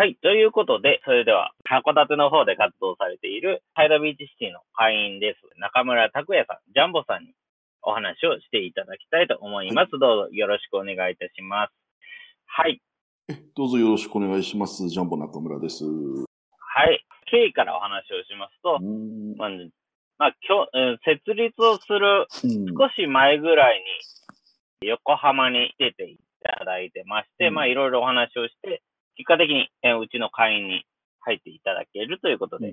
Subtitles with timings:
[0.00, 0.16] はい。
[0.22, 5.60] ということで、それでは、函館の方で活動されている、サイドビーチシティの会員です。
[5.60, 7.34] 中村拓也さん、ジャンボさんに
[7.82, 9.98] お話をしていただきたいと思います。
[9.98, 11.76] どうぞよろしくお願いいたします。
[12.46, 12.80] はい。
[13.54, 14.88] どうぞよろしくお願いします。
[14.88, 15.84] ジャンボ中村です。
[15.84, 15.90] は
[16.88, 17.04] い。
[17.30, 18.80] 経緯からお話をしますと、
[19.36, 19.50] まあ、
[20.16, 20.64] まあ、今
[20.96, 22.24] 日、設立をする
[22.72, 23.84] 少し前ぐらい
[24.80, 28.80] に、横浜に出ていただいてまして、うん、まあ、いろいろお話をして、
[29.20, 30.84] 結果的に、えうちの会員に
[31.20, 32.70] 入っていただけるということで、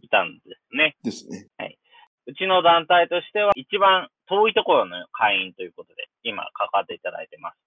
[0.00, 0.96] いたんですね。
[1.04, 1.48] ですね。
[1.58, 1.78] はい。
[2.26, 7.58] うちの団体としては、一番遠いところの会員ということで、今、関わっていただいてます。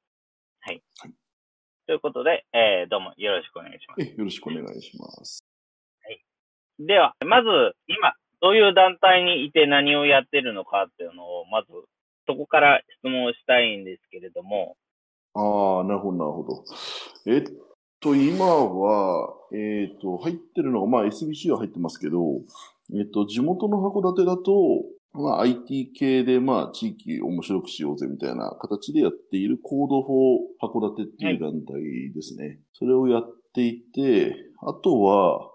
[0.61, 0.81] はい。
[1.01, 1.13] はい、
[1.85, 4.01] ということで、えー、どうもよろしくお願いします。
[4.01, 5.45] よろしくお願いします。
[6.03, 6.25] はい。
[6.79, 7.47] では、まず、
[7.85, 11.67] 今、どういう団体にいて何をやってるのかっていうのを、まず、
[12.25, 14.75] そこから質問したいんですけれども。
[15.35, 16.63] ああ、なるほど、なるほど。
[17.27, 17.72] えっ
[18.03, 22.41] と、今は、えっ、ー、と、入ってるのが、まあ SBC は入ってますけど、
[22.93, 24.83] えっ、ー、と、地元の函館だと、
[25.13, 32.45] まあ IT 系で、まあ地域面白くしようぜみたいな形でやっている Code for 函館っていう団体ですね。
[32.45, 35.49] はい、それをやっていて、あとは、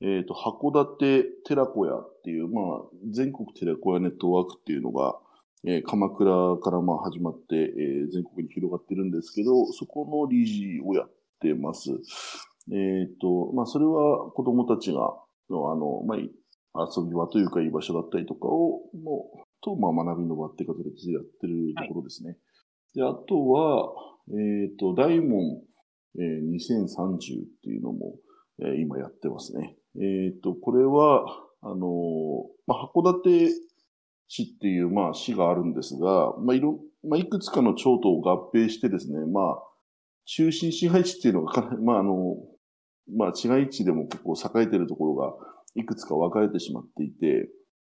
[0.00, 5.16] えっ、ー、と、函館寺子屋っていう、まあ、全国寺子屋ネットワークっていうのが、
[5.66, 11.10] えー、鎌倉からまあ始まって、えー、全国に広がってるんですけど、そこの理事をやっ
[11.44, 11.90] てます。
[12.72, 15.00] えっ、ー、と、まあ、それは子供たちが、
[15.50, 22.30] のあの、まあ、遊び場というかいい場所だったりとかを、もう、と、まあ、学びの場っていう形でやってるところですね。
[22.30, 22.38] はい、
[22.94, 23.92] で、あとは、
[24.30, 25.62] えっ、ー、と、大門、
[26.18, 28.16] えー、2030っていうのも、
[28.60, 29.76] えー、今やってますね。
[29.96, 31.26] えっ、ー、と、これは、
[31.60, 31.80] あのー、
[32.66, 33.50] まあ、函館
[34.28, 39.73] 市っていう、まあ、市があるんですが、まあ、いろ、まあ、いくつかの町と合併してですね、まあ、
[40.26, 42.36] 中心支配地っていうのが、まあ、あの、
[43.14, 45.34] まあ、市街地でも結構栄えてるところが
[45.74, 47.48] いくつか分かれてしまっていて、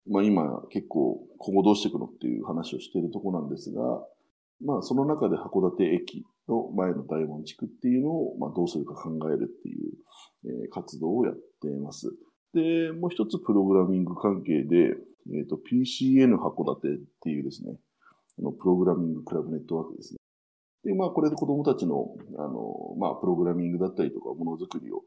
[0.09, 3.81] まあ、今結構今後どうしていくのっていう話をしているところなんですが、
[4.63, 9.91] まあ、その中で函館駅の前の大門地区っていうのを、まあ、どうするか考えるっていう、
[10.45, 12.11] えー、活動をやっています。
[12.53, 14.95] で、もう一つプログラミング関係で、
[15.33, 17.75] えっ、ー、と、PCN 函館っていうですね、
[18.39, 20.16] あの、プログラミングクラブネットワークですね。
[20.87, 25.03] で、まあ、これで子供たちの、あの、まあ、プログラミングだったりとか、ものづくりを、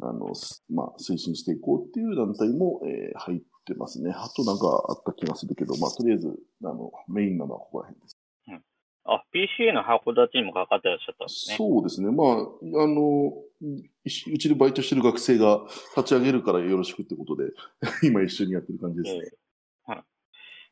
[0.00, 0.32] あの、
[0.70, 4.12] まあ、推進していこうっていう団体も、えー、入ってますね。
[4.14, 6.28] あとなんかあった気がするけど、まあ、とりあえず、
[6.62, 8.16] あの、メインなのはここら辺です。
[8.46, 8.62] うん。
[9.06, 11.56] あ、PCA の函館にもかかってらっしゃったんですね。
[11.56, 12.12] そうですね。
[12.12, 13.32] まあ、あの、
[14.06, 15.66] うちでバイトしてる学生が
[15.96, 17.50] 立ち上げるからよろしくってことで、
[18.06, 19.22] 今一緒にやってる感じですね。
[19.88, 20.04] えー、はい。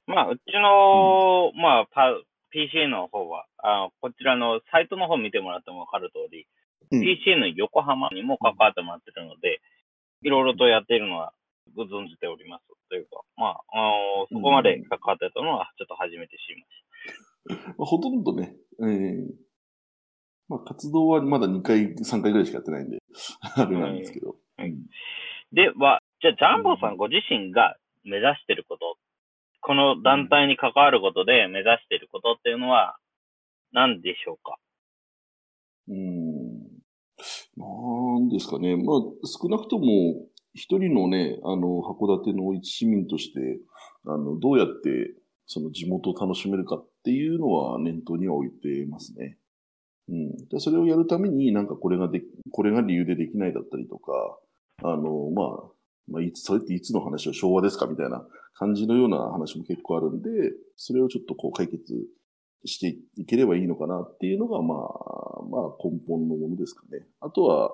[0.07, 2.15] まあ、うちの、うん、まあ、パ
[2.55, 6.47] PC の方は、あこちらのサイトの方見てもらってもわかる通り、
[6.93, 9.61] うん、PC の横浜にも関わってもらってるので、
[10.23, 11.35] いろいろとやっているのは
[11.75, 12.65] ご存じております。
[12.89, 16.63] というか、まあ、あのそこまで関わってたのはちょっと初めて知り
[17.51, 17.75] ました。
[17.77, 19.45] まあ、ほとんどね、えー、
[20.49, 22.99] まあ、活動はまだ2回、3回ぐらいしかやってないんで、
[23.57, 24.37] あれなんですけど。
[24.57, 24.75] はい、
[25.53, 28.94] では、じゃあ、ジャンボさんご自身が目指していること
[29.67, 32.97] この団体に関わることで目指していることっていうのは
[33.73, 34.59] 何でしょうか？
[35.89, 36.75] うん。
[37.57, 38.77] なんですかね。
[38.77, 43.59] まあ、少なくとも、一人のね、あの、函館の一市民として、
[44.07, 45.15] あの、どうやって、
[45.47, 49.39] その地元を楽しめるかっていうのは念頭には置いてますね。
[50.09, 50.49] うん。
[50.49, 54.39] でそれをやるために、なんかこれがで、これが理由でできないだったりとか、
[54.83, 55.74] あの、まあ、
[56.09, 60.31] まあ、いつ、それっていつの話を昭和ですかみたいな感じのような話も結構あるんで、
[60.77, 61.95] それをちょっとこう解決
[62.65, 64.79] していければいいのかなっていうのが、まあ、
[65.51, 67.07] まあ根本のものですかね。
[67.21, 67.73] あとは、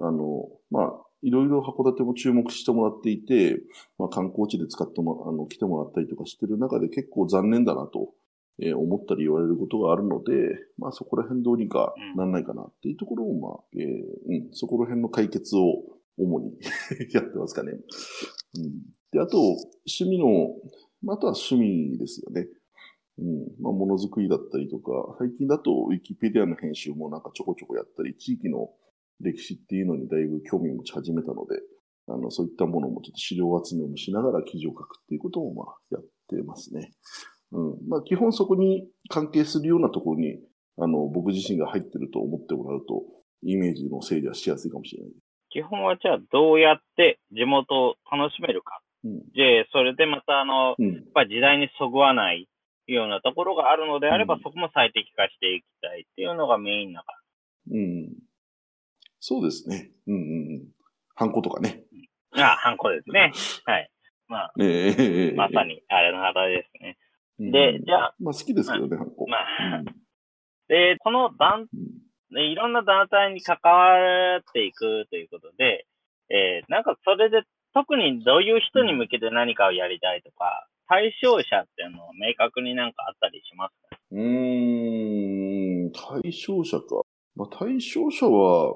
[0.00, 0.92] あの、まあ、
[1.22, 3.60] いろいろ函館も注目してもらっていて、
[3.98, 8.14] まあ、観光地で使っても、あの、来てもらったりとかしてる中で結構残念だなと、
[8.62, 10.32] えー、思ったり言われることがあるので、
[10.78, 15.82] まあ、そこら辺どうにかなんないかなっていうところを、まあ、えー、うん、そこら辺の解決を
[16.16, 16.58] 主に
[17.12, 17.72] やってますかね。
[17.72, 17.80] うん。
[19.12, 20.54] で、あと、趣味の、
[21.02, 22.48] まあ、あとは趣味ですよね。
[23.18, 23.62] うん。
[23.62, 28.70] まあ、ものづくりだったりとか、最近だとウィキペディアの編集もなんかちょこちょこやったり、地域の
[29.20, 31.60] 歴史っていうのにだいぶ興味を持ち始めたので、
[32.08, 36.92] あの、そういったものもちょっと資料集めもしながら記事を書くっていうこともまあやってますね。
[37.52, 37.88] うん。
[37.88, 40.40] まあ基本そこに関係するようなところに、
[40.78, 43.04] あの、僕自身が入ってると思ってもらうと、
[43.42, 45.12] イメージの整理はしやすいかもしれない。
[45.50, 48.80] 基本はじゃあどうやって地元を楽しめるか。
[49.04, 52.48] うん、で、それでまたあの、うん、やっぱ時代にそぐわない
[52.86, 57.18] ようなところがあるのであれば、うん、そこも最適化していきたいっていうのがメインだから。
[57.72, 58.08] うん。
[59.20, 59.90] そうですね。
[60.06, 60.24] うんうんう
[60.58, 60.68] ん。
[61.14, 61.84] ハンコとかね。
[62.32, 63.32] ああ、ハンコですね。
[63.64, 63.90] はい。
[64.28, 66.96] まあ、えー、まさに、あれの方ですね。
[67.50, 68.14] で、じゃあ。
[68.20, 69.26] まあ好きですけどね、ハンコ。
[69.26, 69.82] まあ、
[70.68, 71.66] で、この団、
[72.32, 75.86] ね、いろんな団体に関わっていくということで、
[76.30, 77.42] えー、なんかそれで
[77.74, 83.96] 特にどういう人に向けて何かをやりたいとか、対象者っていうのは明確になんかあったりしますか？
[84.12, 87.02] うーん、対象者か。
[87.36, 88.74] まあ、対象者は、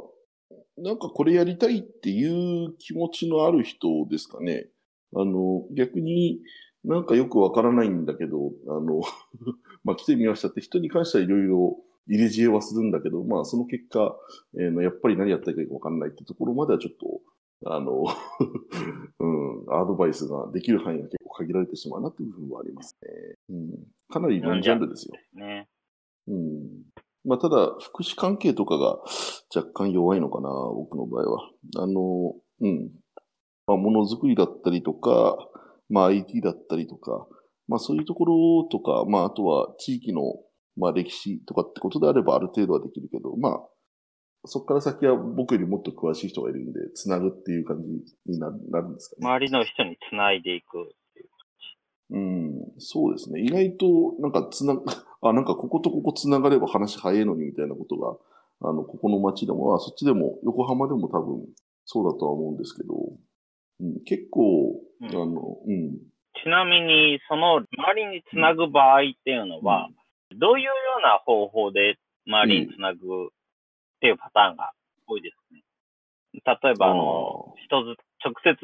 [0.76, 4.66] なんかこれやりたいっていう気持ちのある人ですかね。
[5.14, 6.40] あの、逆に
[6.84, 9.00] なんかよくわからないんだけど、あの
[9.84, 14.16] まあ来てみましたって人に関してはいろいろ入れ知恵はするんだけど、まあその結果、
[14.58, 18.04] えー、やっぱり何やったらいいかわかんないってところまではちょっと、あの
[19.20, 23.36] うん、アドバイスができる範囲が結構限られてしまうなっていう部分はありますね。
[23.48, 25.14] うん、かなりノンジャンルですよ。
[25.34, 25.68] ね。
[26.28, 26.84] うん。
[27.24, 28.98] まあ、ただ、福祉関係とかが
[29.54, 31.50] 若干弱いのかな、僕の場合は。
[31.76, 32.90] あの、うん。
[33.66, 35.38] まあ、ものづくりだったりとか、
[35.88, 37.26] まあ、IT だったりとか、
[37.66, 40.20] まあ、そういうところとか、まあ、あとは地域の、
[40.76, 43.60] まあ、歴史とかってことであればある程度はできるけど、まあ、
[44.46, 47.88] そこから先は僕よりもっと詳しい人がいるんで、つなぐっていう感じ
[48.26, 49.26] になるんですかね。
[49.26, 51.38] 周りの人につないでいくっていう感
[52.10, 52.16] じ。
[52.16, 53.40] うん、そうですね。
[53.40, 53.86] 意外と、
[54.20, 54.76] なんかつな、
[55.22, 58.16] あ、なんかこことここ繋がれば話早いのにみたいなことが、
[58.68, 61.46] あの、ここの街でも、あ、そっちでも、横浜でも多分、
[61.86, 62.94] そうだとは思うんですけど、
[63.80, 65.98] うん、結構、うん、あの、うん。
[66.42, 67.66] ちなみに、その周
[67.96, 69.94] りにつなぐ場合っていうのは、うん、
[70.38, 73.00] どういうような方法で周りにつなぐっ
[74.00, 74.72] ていうパターンが
[75.06, 75.62] 多いですね。
[76.34, 78.56] 例えば、あの、人ず、直接、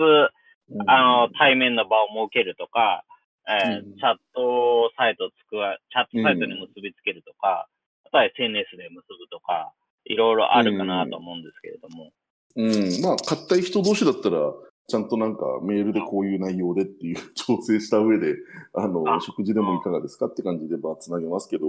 [0.87, 3.05] あの、対面の場を設けるとか、
[3.49, 7.69] えー、チャットサイトをつくわ、チャットサイトに結びつけるとか、
[8.05, 9.73] あとは SNS で結ぶとか、
[10.05, 12.11] いろいろあるかなと思うんですけれども。
[12.57, 14.53] うん、まあ、買った人同士だったら、
[14.91, 18.37] ちゃんとなんかメールでこういう内容でっていう 調整した上で、
[18.75, 21.67] あの、食事でもいかがですかって感じで、まあ、つなげますけど、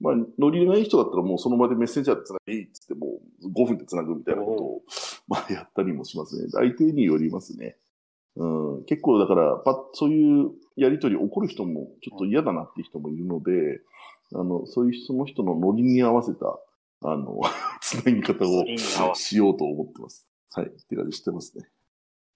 [0.00, 4.82] まあ、ノリない人だったらもうその場でメッセンジャーでつなげいっつっても5分でつなぐみたいなことを、
[5.28, 6.48] まあ、やったりもしますね。
[6.50, 7.76] 相手によりますね。
[8.36, 8.46] う
[8.80, 13.80] ん、結構だから、パそういうやりとり起こる人もちょっと嫌だなっていう人もいるので、
[14.34, 16.58] あの、そういうその人のノリに合わせた、
[17.02, 17.40] あの、
[17.80, 18.64] つなぎ方を
[19.14, 20.28] しようと思ってます。
[20.52, 20.66] はい。
[20.66, 21.68] って感じしてますね。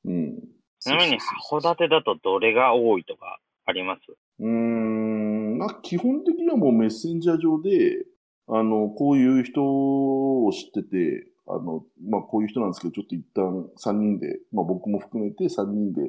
[0.09, 0.39] うん。
[0.81, 1.19] ちなみに、
[1.51, 4.01] 函館だとどれが多いとかあります？
[4.41, 8.05] うーん、まあ、基本的にはもうメッセンジャー上で、
[8.47, 16.03] あの、こういう人を知ってて、あの、まあ、こういう人なんですけど、ちょっと一旦3人で、まあ、僕も含めて3人で、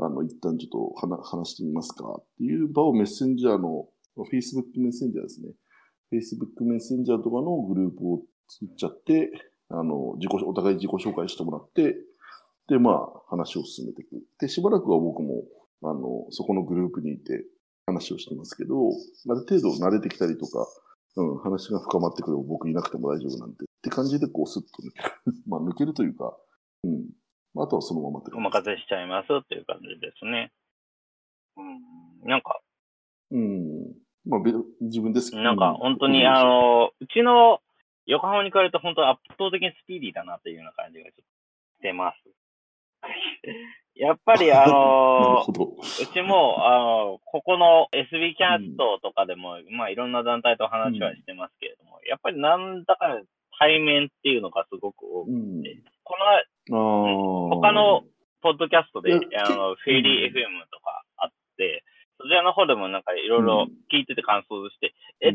[0.00, 3.86] あの、一旦ちょっと話してみますかっていう場をメッセンジャーの、
[4.16, 5.52] Facebook メッセンジャーですね。
[6.12, 9.30] Facebook メッセンジャーとかのグループを作っちゃって、
[9.68, 11.96] あの、自己、お互い自己紹介してもらって、
[12.68, 14.22] で、まあ、話を進めていく。
[14.40, 15.44] で、しばらくは僕も、
[15.82, 17.44] あの、そこのグループにいて
[17.86, 18.90] 話をしてますけど、
[19.28, 20.66] ある程度慣れてきたりとか、
[21.16, 25.12] うん、話が深まってくれば僕いなくても大丈夫なんで、って感じでこうスッと抜ける。
[25.46, 26.36] まあ抜けるというか、
[26.84, 27.08] うん。
[27.58, 30.52] あとはそのままってお任せしちゃいますっていう感じですね。
[31.56, 32.28] うん。
[32.28, 32.60] なんか。
[33.30, 33.94] うん。
[34.26, 34.40] まあ、
[34.80, 37.60] 自分ですなんか本当に、あの、うちの
[38.06, 41.22] 横浜に比べると本当圧倒的にスピーディーだなっていうような感じがちょっと
[41.78, 42.16] してます。
[43.94, 45.50] やっぱりあのー、
[46.04, 53.20] うちも、あのー、ここの SB キャストとかでも、うん、まあいろんな団体と話はしてますけれども、うん、やっぱりなんだか
[53.58, 55.62] 対面っていうのがすごく多くて、うん、
[56.04, 56.14] こ
[56.68, 58.04] の、他の
[58.42, 61.82] ポッドキャストで、あの、フェイリー FM とかあって、
[62.18, 65.32] そちらの方でもなんかいろいろ聞いてて感想して、え、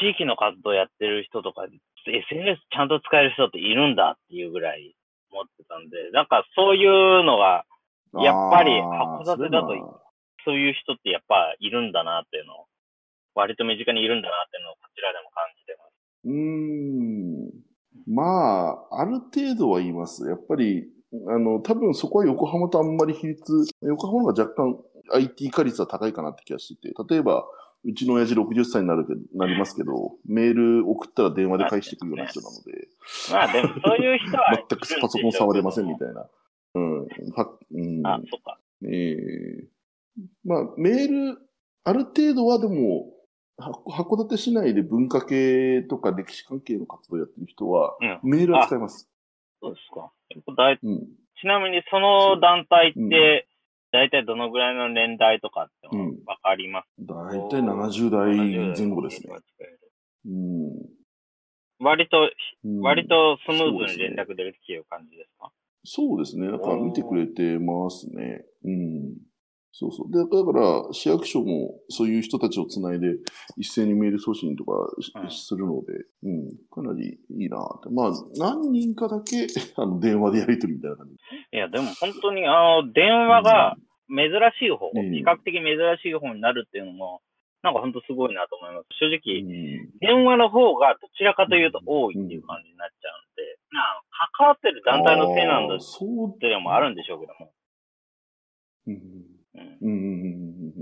[0.00, 1.66] 地域の活動やってる人とか
[2.06, 4.95] SNS ちゃんと使える人っているんだっていうぐらい
[5.36, 7.64] 思ってたんで、なんかそういうのが、
[8.16, 10.00] やっぱり函館だと、
[10.44, 12.66] そういう人ってやっぱいるんだなっていうのを、
[13.34, 15.96] 割と身近にいるんだなっていうのをこちらでも感じてます。
[16.24, 17.66] うーん。
[18.06, 20.26] まあ、ある程度は言います。
[20.26, 20.88] やっぱり、
[21.28, 23.42] あの、多分そこは横浜とあんまり比率、
[23.82, 24.78] 横浜が若干
[25.12, 27.44] IT 化率は高いかなって気がしてて、例えば、
[27.86, 32.88] うちの親父60歳になるけど、なりますけど、メール送ったら電話で返してくるような人なので。
[33.30, 34.56] まあでも、そういう人は。
[34.68, 36.28] 全くパソコン触れませんみたいな。
[36.74, 37.00] うん。
[37.04, 38.58] はうん、あ、そっか。
[38.82, 41.38] ええー、まあ、メール、
[41.84, 43.12] ある程度はでも、
[43.58, 49.08] 函館市内で文化系とか歴史関係の活動をやってる人は、うん、メールは使います。
[49.62, 50.12] そうですか。
[50.82, 50.98] うん、
[51.40, 53.46] ちなみにその団体って、
[53.92, 55.88] 大体どのぐらいの年代とかって
[56.26, 58.36] わかります、うん、大体70代
[58.76, 59.32] 前後ですね。
[60.26, 60.72] うん、
[61.78, 62.30] 割と、
[62.82, 65.52] 割とスムーズに連絡できる感じですか？
[65.84, 66.48] そうですね。
[66.48, 68.44] なんか見てくれてますね。
[68.64, 69.14] うん。
[69.72, 70.10] そうそう。
[70.10, 73.16] で、だから、市役所もそういう人たちをつないで、
[73.58, 74.72] 一斉にメール送信とか
[75.28, 75.92] するので、
[76.22, 77.90] うん、かなりいいなって。
[77.92, 79.46] まあ、何人かだけ、
[79.76, 81.14] あの、電話でやり取りみたいな感じ。
[81.52, 83.76] いや、でも本当に、あの、電話が
[84.08, 85.62] 珍しい方、うん、比較的珍
[86.02, 87.20] しい方になるっていうのも、
[87.62, 88.86] なんか本当すごいなと思います。
[88.96, 94.02] 正直、うん、電話の方がどちらかというと多いっていう感じになっちゃうんで、まあ、
[94.38, 97.52] 関わってる団体のせいなんだっていうのもあるんでしょうけども。
[98.86, 99.35] うん
[99.82, 100.72] うん。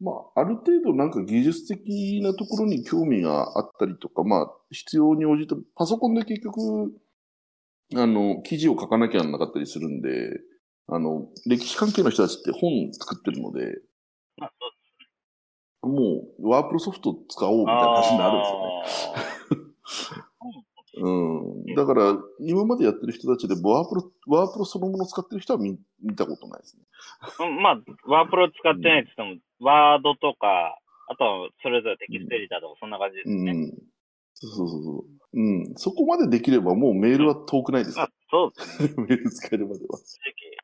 [0.00, 6.92] まあ、ある程度なんか技術的なところに興味があったりとか、まあ、必要に応じて、パソコンで結局、
[7.96, 10.40] あの、記事を書かなきゃなかったりするんで、
[10.88, 13.82] あの、歴史関係の人たちって本作ってるので、
[15.82, 20.24] もう、ワープロソフト使おうみたいな話になるんですよね。
[20.96, 21.10] う
[21.70, 21.74] ん。
[21.74, 26.82] だから、今までやってる人たちで、ワープロ、ワープロそのもの使ってる人は見見たことないですね。
[27.62, 30.78] まあ、ワープロ使ってないって言っても、うん、ワードとか、
[31.08, 33.52] あとはそれぞれテキストエディターとか、そんな感じですね。
[33.52, 33.72] うん。
[34.34, 35.04] そうそうそう。
[35.34, 35.72] うん。
[35.76, 38.94] そこまでできれば、もうメールは遠くないです、あ、そうですね。
[39.08, 39.98] メール使えるまでは。
[39.98, 40.18] 正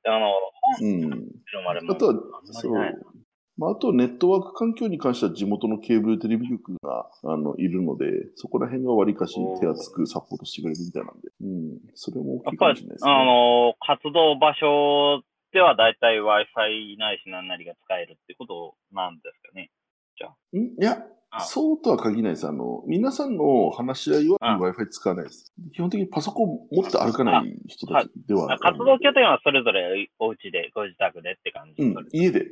[0.04, 0.32] 直、あの、
[0.80, 1.90] うん。
[1.90, 2.14] あとは、
[2.52, 3.16] そう。
[3.58, 13.10] まあ、あとネットワーク環境に関しては地元のケーブルテレビ局があのいるので、そこら辺がわりかし手厚くサポートしてくれるみたいなんで、うん、それも大きいかもしれないですね。
[13.10, 15.22] あの、活動場所
[15.52, 19.70] ではだいたい Wi-Fi ないし何なりが使えるってことなんですかね。
[20.18, 20.34] じゃあ。
[20.54, 20.58] ん？
[20.58, 21.02] いや、
[21.40, 22.46] そうとは限らないです。
[22.46, 25.54] あの、皆さんの話し合いは Wi-Fi 使わないです。
[25.72, 32.50] 基本的にパソコン持って歩かない人たちでは活動拠点はそれぞれお家で、ご自宅でって感じ、うん、家で。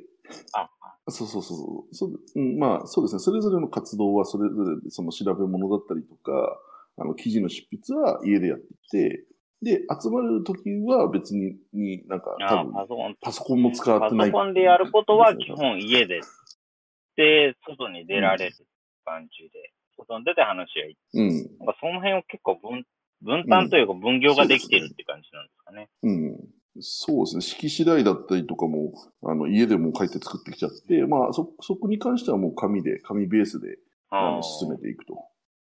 [0.52, 0.70] あ、
[1.08, 2.58] そうそうそうそう、うん。
[2.58, 3.18] まあ、そうですね。
[3.20, 6.58] それぞれの活動はそれぞれその調べ物だったりとか、
[6.96, 9.26] あの、記事の執筆は家でやってきて、
[9.62, 14.30] で、集まるときは別に、になんか、多分パソコン、パソコンも使ってない。
[14.30, 16.20] パソコンでやることは基本家で、
[17.16, 18.54] で、外に出られる
[19.04, 20.96] 感じで、外に出て話し合い。
[21.14, 21.58] うん。
[21.58, 22.84] なんかその辺を結構分、
[23.22, 25.88] 分担というか分業ができているって感じなんですかね。
[26.02, 26.53] うん。
[26.80, 27.42] そうですね。
[27.42, 33.78] 式次第だったりとかも、あの、家でも書いて作ってきちゃって、まあ、そ、そこに関してはもう紙で、紙ベースで、
[34.10, 35.14] あの、進めていくと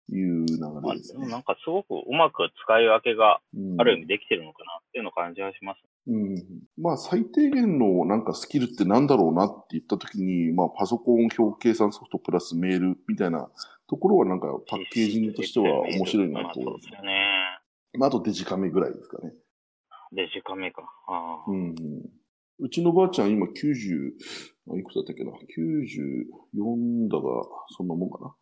[0.09, 0.53] いう流
[0.89, 1.19] れですね。
[1.21, 3.39] まあ、なんかすごくうまく使い分けが
[3.77, 5.79] ある意味できてるのかなっていうのを感じはします。
[6.07, 6.35] うん。
[6.77, 13.49] まあ、最低限のなんかスキルってなんだろうなって言ったときに、まあ、パソコン表計算ソフトプラスメールみたいな
[13.89, 16.87] ところはなんかパッケージングとしては面白いなと思います。
[16.87, 17.59] そうですよね。
[17.97, 19.33] まあ、あとデジカメぐらいですかね。
[20.11, 20.83] デジカメか。
[21.07, 21.75] あうん。
[22.59, 24.11] うちのばあちゃん今90、
[24.79, 27.43] いくつだったっけな ?94 だが、
[27.77, 28.35] そんなもんかな。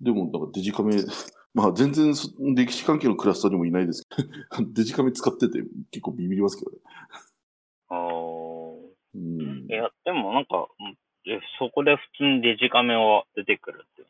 [0.00, 0.94] でも、だからデジカメ、
[1.54, 2.12] まあ全然
[2.54, 4.28] 歴史関係のクラスターにもいないですけど、
[4.72, 6.78] デジカメ使ってて結構ビビりますけどね。
[7.88, 8.06] ああ。
[9.14, 9.66] うん。
[9.66, 10.68] いや、でもなんか、
[11.58, 14.08] そこで普通にデジカメは出てくるっていう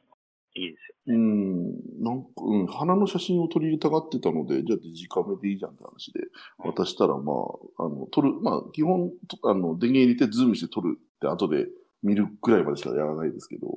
[0.56, 1.14] いいですよ、ね。
[1.14, 2.02] うん。
[2.02, 6.20] なんか、うん、花の写真を撮りたがってたので、じゃあデジカメでいいじゃんって話で、
[6.58, 7.32] 渡したら、ま
[7.78, 9.12] あ、あの、撮る、まあ、基本、
[9.44, 11.66] あの、電源入れてズームして撮るって後で
[12.02, 13.68] 見るくらいまでしかやらないですけど、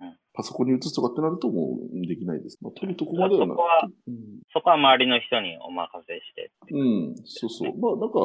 [0.00, 2.58] うん、パソコンに移すとかってなるともうできないです。
[2.60, 3.62] まあ、撮るとこまではなくて。
[4.52, 7.78] そこは周りの人にお任せしてうん、そうそう。
[7.78, 8.18] まあ、なんか、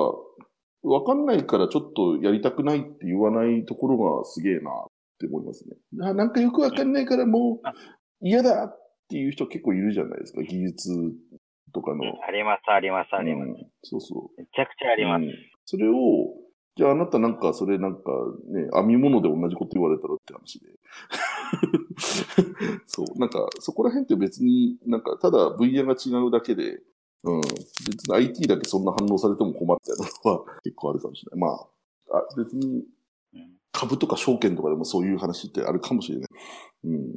[0.84, 4.86] わかんないからちょっとやりたくないって言わないところがすげえなっ
[5.18, 5.76] て思いますね。
[5.92, 7.68] なんかよくわかんないからもう
[8.22, 11.14] 嫌だっていう人結構いるじゃないですか、技術
[11.74, 12.04] とかの。
[12.28, 13.68] あります、あります、あります、うん。
[13.84, 14.42] そうそう。
[14.42, 15.24] めちゃくちゃあります。
[15.24, 15.32] うん、
[15.66, 15.94] それを、
[16.78, 18.02] じゃああなたなんかそれなんか
[18.50, 20.68] ね、編み物で同じこと言われたらって話で。
[22.88, 26.82] そう、なんか、そこら辺って別になんか、ただ分野が違うだけで、
[27.24, 31.40] うん、別に IT だけそんな反応されても困ったのは結構あるかもしれない。
[31.40, 32.84] まあ、あ別に
[33.76, 36.30] 株とか証券とかでもそういう話ってあるかもしれない。
[36.86, 37.14] うん。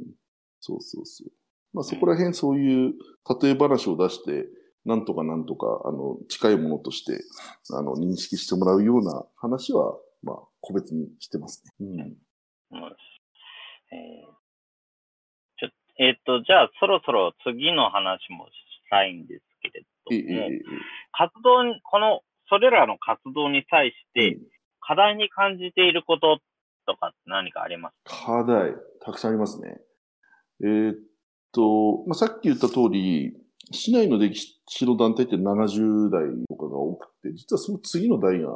[0.59, 1.31] そうそうそう。
[1.73, 2.93] まあそこら辺そういう
[3.41, 4.47] 例え話を出して、
[4.85, 7.19] なんとかなんとか、あの、近いものとして、
[7.71, 11.73] あの、認識してもらうような話は、まあ、個別にしてますね。
[11.79, 11.99] うん。
[11.99, 12.95] うん
[13.91, 14.33] えー、
[15.57, 18.51] ちょえー、っと、じゃあ、そろそろ次の話もし
[18.89, 20.61] たいんですけれども、えー、
[21.11, 24.37] 活動に、この、それらの活動に対して、
[24.79, 26.39] 課題に感じていること
[26.89, 28.43] とか何かありますか？
[28.43, 29.79] 課題、たくさんありますね。
[30.61, 30.95] えー、っ
[31.51, 33.33] と、まあ、さっき言った通り、
[33.71, 38.49] 市内の歴史の団体って70代とかが多くて、実はその次の代が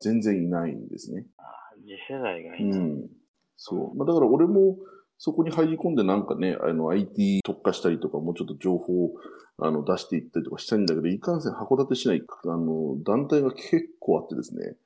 [0.00, 1.26] 全然いないんですね。
[1.36, 2.78] ああ、次世代がいない。
[2.78, 3.10] うん。
[3.56, 3.96] そう。
[3.96, 4.78] まあ、だから俺も
[5.18, 9.10] そこに入り込んでなんかね、あの IT 特化したりとか、もうちょっと情報を
[9.58, 14.76] あの出していったりとかしたいんだけど、いかんせん函館市内、あの、団体が結構あってですね、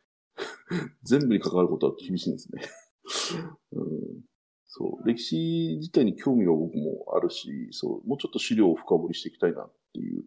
[1.03, 2.63] 全部に関わることは厳しいんですね。
[3.73, 4.25] うん、
[4.67, 5.07] そう。
[5.07, 10.25] 歴史自体に興味が僕もあるし、そう、もうちょっと資料を深掘りしていきたいなっていう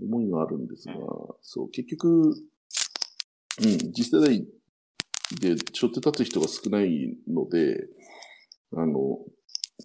[0.00, 0.94] 思いがあるんですが、
[1.42, 2.34] そう、結局、うん、
[3.92, 4.46] 次世代
[5.40, 7.88] で背負って立つ人が少ないので、
[8.74, 9.18] あの、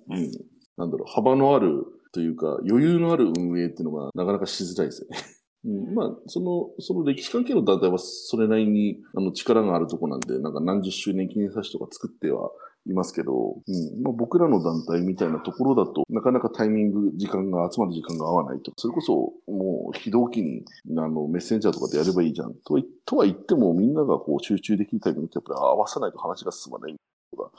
[0.10, 0.32] うん、
[0.78, 5.18] なんだろう、幅のあるというか、余裕のある運営っていうのがなかなかしづらいですよね。
[5.66, 12.52] うん、まあ、その、その歴史関係の団体はそれなりに、あの、力があるとこなんで、なんか何十周年記念冊子とか作っては
[12.86, 18.74] いますけど、うんまあ、僕らの団体みたいなところだとなかなかタイミング、時間が集まる時間が合わないと。
[18.76, 19.14] それこそ
[19.48, 20.66] もう非同期に
[20.98, 22.54] あのメッセンジャーとかでやればいいじゃん。
[22.56, 26.96] ととは言ってもみんながこう集中できるタイミングってやっぱり合わさないと話が進まない
[27.32, 27.50] ことが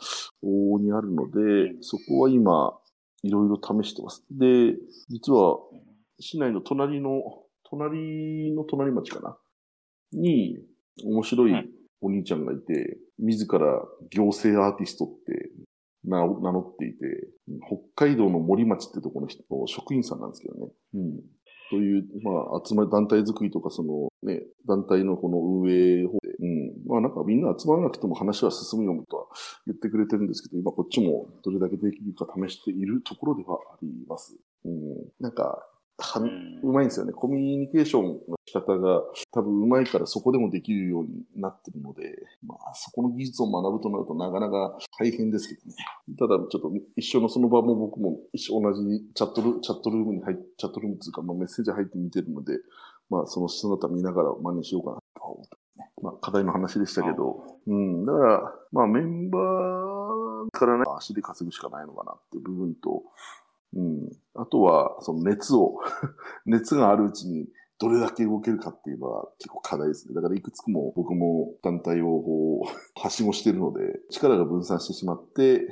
[0.45, 2.79] 往々にあるので、そこは今
[3.23, 4.23] いろいろ試してます。
[4.31, 4.77] で、
[5.09, 5.59] 実は
[6.21, 7.23] 市内の隣の、
[7.75, 9.37] 隣の隣町かな？
[10.13, 10.59] に
[11.05, 11.53] 面白い
[12.01, 13.59] お兄ちゃんがいて、自ら
[14.11, 15.51] 行政アーティストって
[16.05, 16.97] 名乗っていて、
[17.95, 20.73] 北海道の森町ってところの人、職員さんなんですけどね。
[20.95, 21.21] うん。
[21.71, 26.73] という、まあ、集まり、団体作りとか、その、ね、団体のこの運営方で、うん。
[26.87, 29.27] まあ、なんかみんな集まらなくても話は進むよとは
[29.67, 34.37] 言ってくれてるんですけど、今こっちもどれだけできるか試しているところではあります。
[34.67, 35.09] うん。
[35.21, 35.67] なんか、
[35.99, 36.21] は
[36.63, 37.13] うまいんですよね。
[37.13, 45.77] コミュニケーションの仕方が多分うまいからそこでもできるようになってるので、まあそこの技術を学ぶとなるとなかなか大変ですけどね。
[46.19, 52.59] ただちょっと一緒のその場も僕も一緒同じチャットル、チャットルームに入っ、チャットルームっていうか、まあ、メッセージ入って見てるので、
[53.09, 55.91] まあその姿見ながら真似しようかなと思ってね。
[56.03, 63.03] まあ課題の話でしたけど、うん、だからまあメンバーからね、足で稼ぐしかないのかなっていう部分と、
[63.75, 64.13] うん。
[64.35, 65.79] あとは、その熱を
[66.47, 70.15] 熱があるうちにどれだけ動けるかっていうのは結構課題ですね。
[70.15, 75.67] だからいくつも僕も団体をこう、はしごしてるので、力が分散してしまって、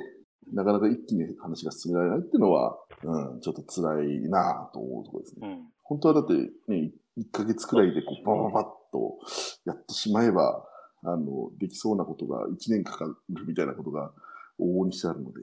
[0.51, 5.47] なかなか一気に話が進められないっていうのは、うん、ちょっと辛いなぁと思うところですね。
[5.47, 6.33] うん、本当はだって
[6.67, 9.17] ね、1ヶ月くらいでこう、バババッと
[9.65, 10.65] やってしまえば、
[11.03, 13.15] あの、できそうなことが1年かかる
[13.47, 14.11] みたいなことが
[14.59, 15.39] 往々にしてあるので。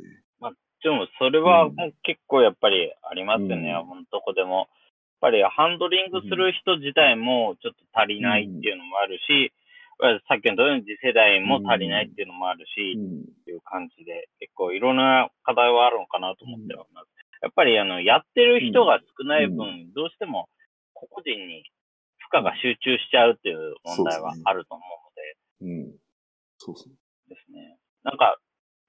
[0.82, 1.70] でも、それは
[2.02, 4.68] 結構やっぱりありますよね、うん、どこでも。
[5.22, 9.52] やっぱりハンドリングする人自体もちょっと足りないっていうのもあるし、
[10.00, 16.88] うん、さっきの同様に次世代も足りないっていうのもあるし、うん、っていう感じで、結構いろんな課題はあるのかなと思ってます。
[17.42, 20.48] やっぱりあの、やってる人が少ない分、どうしても
[20.94, 21.64] 個々人に
[22.16, 24.84] 負荷が集中しちゃうっていう問題はあると思
[25.60, 25.84] うので。
[25.84, 25.98] うん。
[26.56, 26.92] そうそう。
[27.28, 27.76] ですね。
[28.04, 28.38] なんか、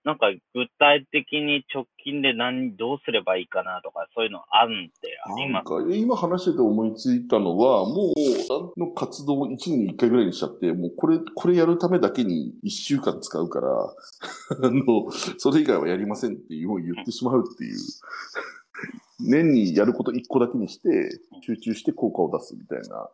[0.04, 17.78] なんか具体的に直近で何、どうすればいいかなとか、そういうのあるんってありますか今話してて思いついたのは、もう、の活動を1年に1回ぐらいにしちゃって、もうこれ、これやるためだけに1週間使うから、 あの、それ以外はやりませんっていうう言ってしまうっていう。
[19.20, 23.08] 年にやること1個だけにして、集中して効果を出すみたいな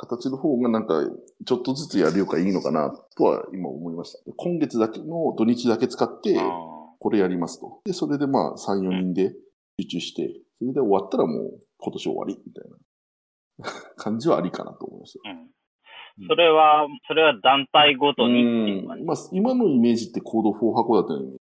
[0.00, 0.94] 形の方がなんか、
[1.44, 4.18] ちょっとずつやるよかいいのかな、とは今思いました。
[4.36, 6.40] 今月だけの土日だけ使って、
[6.98, 7.80] これやりますと。
[7.84, 9.34] で、それでまあ、3、4人で
[9.78, 12.76] 集中して、それで終わったらもう今年終わり、みたいな。
[13.96, 15.30] 感じはありかなと思いました。
[15.30, 16.26] うん。
[16.28, 21.36] それは、それは団体ごとにまあ、今のイメージってコード4箱だったよね。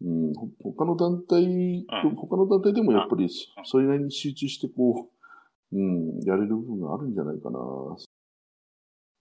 [0.00, 3.28] うん、他の団体、うん、他の団体でもやっぱり、
[3.64, 5.17] それなりに集中してこう、
[5.72, 7.58] うん、やれる部分があるんじゃないかな。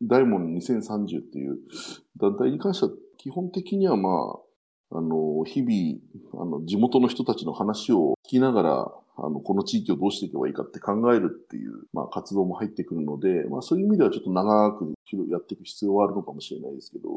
[0.02, 1.58] ダイモン2030っていう
[2.18, 4.36] 団体に関しては、基本的にはま
[4.92, 14.94] あ、あの、日々、あの、地元の人たちの話を聞きながら、あの、この地域をどうしていけばいいかって考えるっていう、まあ、活動も入ってくるので、まあ、そういう意味ではちょっと長く
[15.30, 17.10] やっていく必要はあるのかもしれないですけど、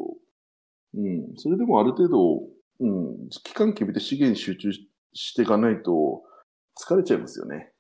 [0.95, 2.41] うん、それでもある程度、
[2.81, 4.73] うん、期間決めて資源集中
[5.13, 6.23] していかないと、
[6.79, 7.73] 疲れちゃいますよね。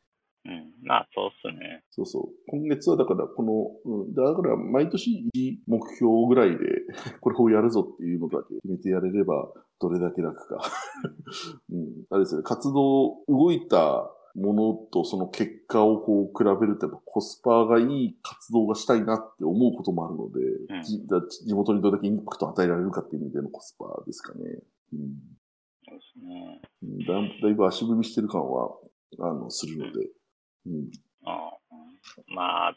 [0.46, 0.72] うん。
[0.82, 1.82] まあ、そうっすね。
[1.90, 2.24] そうそう。
[2.48, 3.42] 今月はだから、こ
[3.84, 5.30] の、うん、だから毎年
[5.66, 6.56] 目標ぐらいで
[7.20, 10.60] これをやるぞっていうのだけ決めてやれれば、どれだけ楽か
[11.70, 12.04] うん。
[12.10, 24.40] あれですね、活動、動いたものとその結果をこう比べるとやっぱコスパがいい活動がしたいなって思うこともあるので、うん、地元にどれだけインパクトを与えられるかっていう意味でのコスパですかね。
[24.92, 25.16] うん。
[25.88, 26.60] そうですね。
[27.06, 28.76] だだいぶ足踏みしてる感は、
[29.18, 29.98] あの、するので。
[29.98, 30.19] うん。
[31.24, 31.50] あ
[32.28, 32.76] まあ、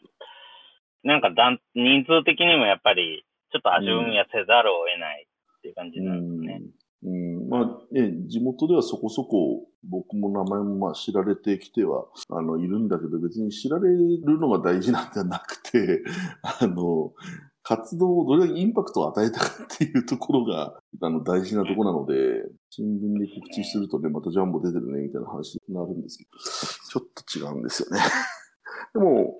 [1.02, 5.26] なんかだん人数的にもやっぱり、ちょっと足踏みはせざるを得ない
[5.58, 6.62] っていう感じなんですね。
[7.04, 16.02] うん、うん、まあね、地元ではそこそこ僕も名前もまあ知られてきては、あの、いるんだけど別に知られるのが大事なんじゃなくて、
[16.42, 17.12] あの、
[17.64, 28.02] 活動をどれだけインパクトを与えたかっていうところが、あの、大事なところなので、新聞で告知するとね、またジャンボ出てるね、みたいな話になるんですけど、ちょっと違うんですよね。
[28.92, 29.38] でも、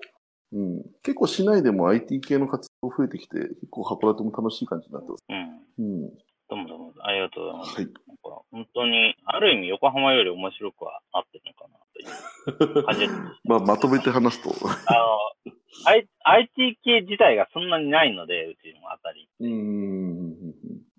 [0.53, 5.23] うん、結構市内でも IT 系の活動増えてきて、結構函館も楽しい感じになってます。
[5.29, 5.85] うん。
[5.85, 6.09] うん。
[6.47, 7.75] どうもどうも、ありがとうございます。
[7.75, 7.87] はい。
[8.51, 13.13] 本当に、ある意味横浜より面白くはあってるのかなという感じです。
[13.45, 14.49] まあ、まとめて話すと。
[14.67, 15.24] あの、
[15.85, 19.29] I、IT 系自体がそんなにないので、うちのあたり。
[19.39, 20.35] うん。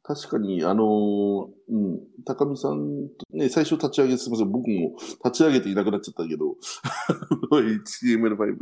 [0.03, 6.55] 確かに、あのー、うん、高見さん、ね、最初立ち上げ、すみません、僕も立ち上げていなくなっちゃったけど、
[7.51, 8.57] HTML5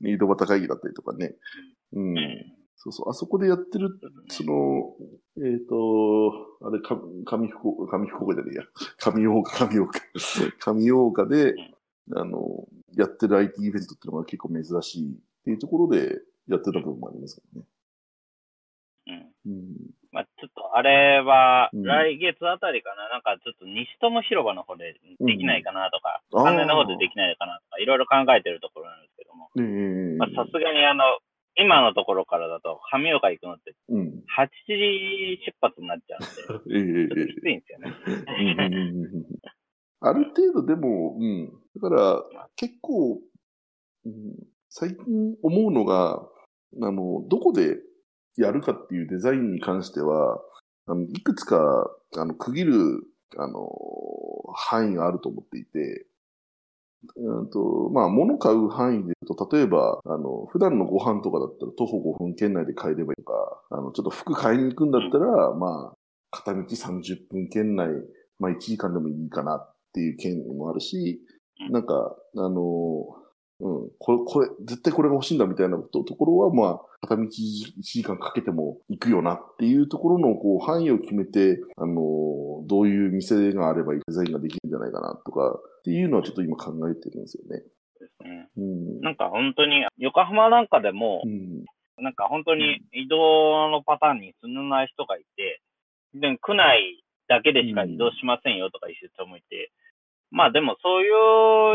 [0.00, 1.34] ニードバタ会議だったりとかね。
[1.92, 2.16] うん。
[2.16, 3.90] うん、そうそう、あそこでやってる、
[4.28, 4.94] その、
[5.36, 6.32] えっ、ー、と、
[6.66, 8.62] あれ、か上福岡、上福岡じゃねえや。
[8.96, 10.00] 上岡、上岡。
[10.58, 11.54] 上岡で、
[12.14, 17.66] あの、やってる IT イベントっていうのが結構珍しいっていうところでやってた部分もありますけどね。
[19.44, 19.50] うん。
[19.50, 19.74] うん、
[20.12, 29.50] まあちょっとあれは、来月あたりかな、うん、なんかちょっと西友広場の方でできないかなとか、関連の方でできないかなとか、いろいろ考えてるところなんですけども、
[30.36, 31.04] さすがにあの、
[31.56, 37.92] 今のところからだと、上岡行くのって、8時出発になっちゃうんで、 ちょっときついんですよね。
[40.00, 41.52] ある程度でも、うん。
[41.76, 43.20] だから、結構、
[44.04, 44.36] うん、
[44.74, 46.26] 最近思うのが、
[46.80, 47.76] あの、どこで
[48.38, 50.40] やるかっていうデザインに関しては、
[50.86, 53.02] あのいくつか、あの、区切る、
[53.36, 53.68] あの、
[54.54, 56.06] 範囲があると思っていて、
[57.16, 65.96] うんと、まあ、物買う範囲で言うと、例えば、あの、普段のご飯とかだったら徒歩5分圏内で買えればいいとか、あの、ちょっと服買いに行くんだったら、まあ、
[66.30, 67.88] 片道30分圏内、
[68.38, 71.20] まあ1時間でもいいかなっていう件もあるし、
[71.70, 73.21] なんか、あの、
[73.62, 77.28] うん、これ、これ、絶対これが欲しいんだみたいなところは、まあ、片道1
[77.80, 87.62] 時間かけても行くよなっていうところの、こう、範囲を決めて、あの、どういう店があればデザインができるんじゃないかなとか、っていうのはちょっと今考えてるんですよね。
[88.00, 88.48] ですね。
[88.56, 91.64] うん、なんか本当に、横浜なんかでも、うん、
[92.02, 95.60] なんか本当に移動のパターンに進まない人がいて、
[96.14, 99.70] で、区内だけでしか移動しませんよとかいう人もいて、
[100.32, 101.04] まあでもそう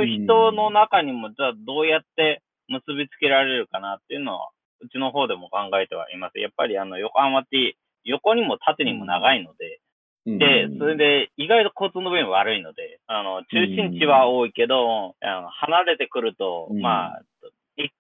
[0.04, 4.50] いう人の中にも、じゃあどうやって結びつけられるかなっていうのは、
[4.82, 6.40] うちの方でも考えてはいます。
[6.40, 9.80] やっぱりあの、横浜って横にも縦にも長いので、
[10.26, 17.22] で、それで意外と交通の便悪いので、あの、中心地は多いけど、あの離れてくると、まあ、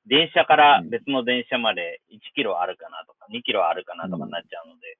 [0.07, 4.97] 電車から別の電車まで1キロあるかなとか、2キロあるかなとかなっちゃうので、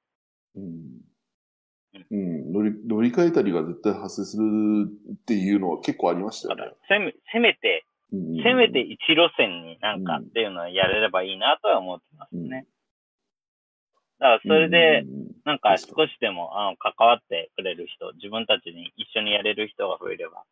[1.93, 2.06] うん。
[2.10, 4.43] うん、乗り、乗り換えたりが絶対発生する
[5.13, 6.73] っていうのは結構ありましたよね。
[6.88, 12.65] せめ、せめて、せめて一路線になんかっていうのはやれればいいなとは思ってますね。
[14.19, 15.06] だからそれで、
[15.45, 20.43] なんか少しでもあの関わってくれる人、自分たちに一緒にやれる人が増えれば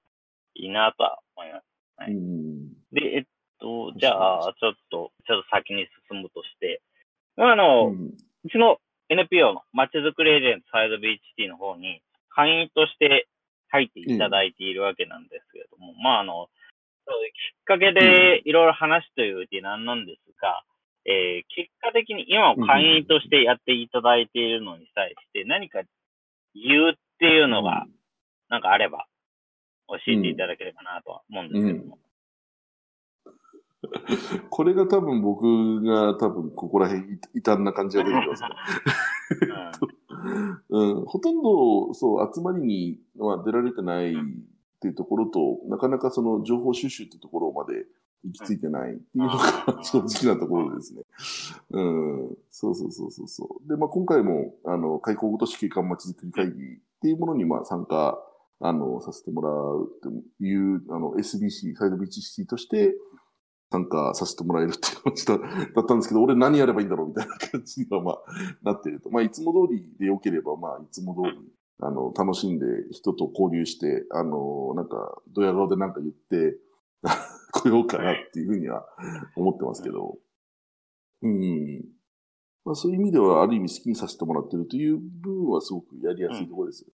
[0.53, 1.65] いいなとは思います。
[1.97, 2.13] はい、
[2.91, 3.23] で、えっ
[3.59, 6.81] と、じゃあ、ちょっと、ちょっと先に進むとして、
[7.37, 8.77] あの、うちの
[9.09, 13.27] NPO のまちづくりエージェントサイド BHT の方に会員として
[13.69, 16.47] 入っていただいているわけなんですけれども、うん、まああの、
[17.05, 20.63] きっかけでいろいろ話という事案なんですが、
[21.05, 25.81] えー、結果的に今を会員としてやっていただいているのに対して何か
[26.55, 27.85] 言うっていうのが、
[28.49, 29.05] なんかあれば
[29.87, 31.99] 教えていただければなとは思うんですけども。
[34.49, 38.49] これが多分僕が多分ここら辺異端な感じが出てきますね。
[40.69, 44.15] うん、ほとんど、そう、集まりには出られてないっ
[44.79, 47.85] ていうところと、なかなかその情報収集っていうところまで
[48.23, 51.03] 行き着いてないっていうのが正直なところですね。
[51.71, 52.37] うん。
[52.51, 53.69] そうそうそうそうそう。
[53.69, 56.55] で、まあ今回も、あの、開港ごと市景観まちづくり会議っ
[57.01, 58.17] ていうものに、まあ参加、
[58.59, 62.95] あの、させてもらうという、あの、SBC、サイドビーチシティとして、
[63.71, 65.39] 参加させてもらえるっていう感じだっ
[65.85, 68.17] たんですけど、俺何やればいいんだろうみたいな感じには、まあ、
[68.63, 69.09] なってると。
[69.09, 71.37] まあ、いつも通りでよければ、まあ、いつも通り、
[71.81, 76.57] あの、楽しんで人と交流して、あの、なんか、ドヤ顔でなんか言って、
[77.53, 78.85] 来ようかなっていうふうには
[79.35, 80.17] 思ってますけど。
[81.21, 81.85] うん。
[82.63, 86.85] まあ、そういう意味では、ある意味好きにさせてもらってるという部分はすごくやりやすいところです。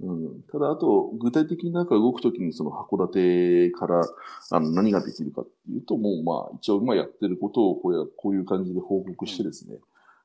[0.00, 4.02] うん、ただ、あと、具体的になんか動くときにその函館から
[4.50, 9.78] あの何ができるかっていうと、もうまあ、一応今やってることをこうやこういう感じで報告してですね、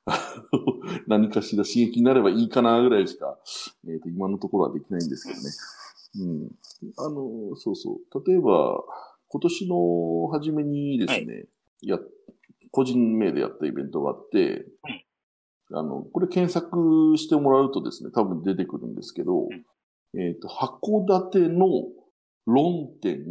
[1.07, 3.37] 何かしら刺激になればいいかなぐらいしか、
[3.87, 5.49] えーと、今のところはできないんですけどね。
[6.17, 6.51] うん。
[6.97, 8.25] あの、そうそう。
[8.25, 8.83] 例えば、
[9.27, 11.47] 今年の初めにですね、はい、
[11.81, 11.99] や、
[12.71, 14.65] 個人名でやったイベントがあって、
[15.71, 19.47] あの、これ検索してもらうとですね、多分出てくるんですけど、
[20.15, 21.67] えっ、ー、と、函館の
[22.45, 23.23] 論点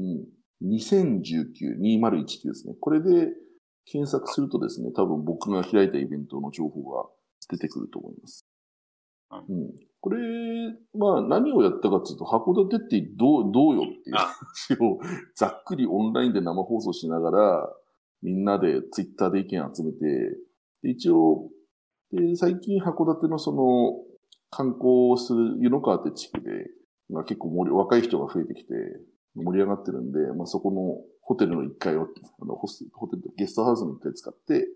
[0.63, 2.75] 2019-2019ですね。
[2.81, 3.33] これで
[3.87, 7.09] 検索するとですね、多分僕が開いたイベントの情報が
[7.51, 8.47] 出てくると思います。
[9.31, 9.73] うん。
[10.01, 10.19] これ、
[10.95, 15.01] まあ何をやったかっていうと、函館ってどう、どうよっていう話を
[15.35, 17.69] ざっくりオンラインで生放送しながら、
[18.23, 20.37] みんなでツイッターで意見集めて、
[20.83, 21.51] 一応
[22.13, 24.05] で、最近函館のその、
[24.51, 26.49] 観光する湯の川って地区で、
[27.11, 28.75] まあ、結構盛り、若い人が増えてきて、
[29.35, 32.09] 盛り上がってるんで、まあ、そこのホテルの1階を、
[32.41, 34.67] あの、ホスホテル、ゲストハウスの1階使って、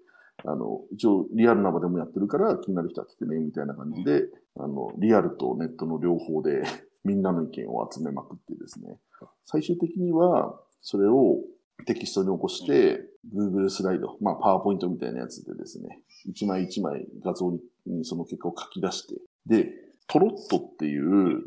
[0.45, 4.25] あの、一応リアルな場でもやってるから気になる人は来てね、みたいな感じで、
[4.59, 6.63] あの、リアルとネットの両方で
[7.05, 8.99] みんなの意見を集めまくってですね、
[9.45, 11.39] 最終的には、それを
[11.87, 17.53] テキストに起こして、Google スライド、まあ、パワーポイントみたいなやつでですね、一枚一枚画像
[17.87, 19.71] にその結果を書き出して、で、
[20.09, 21.43] トロットっていう、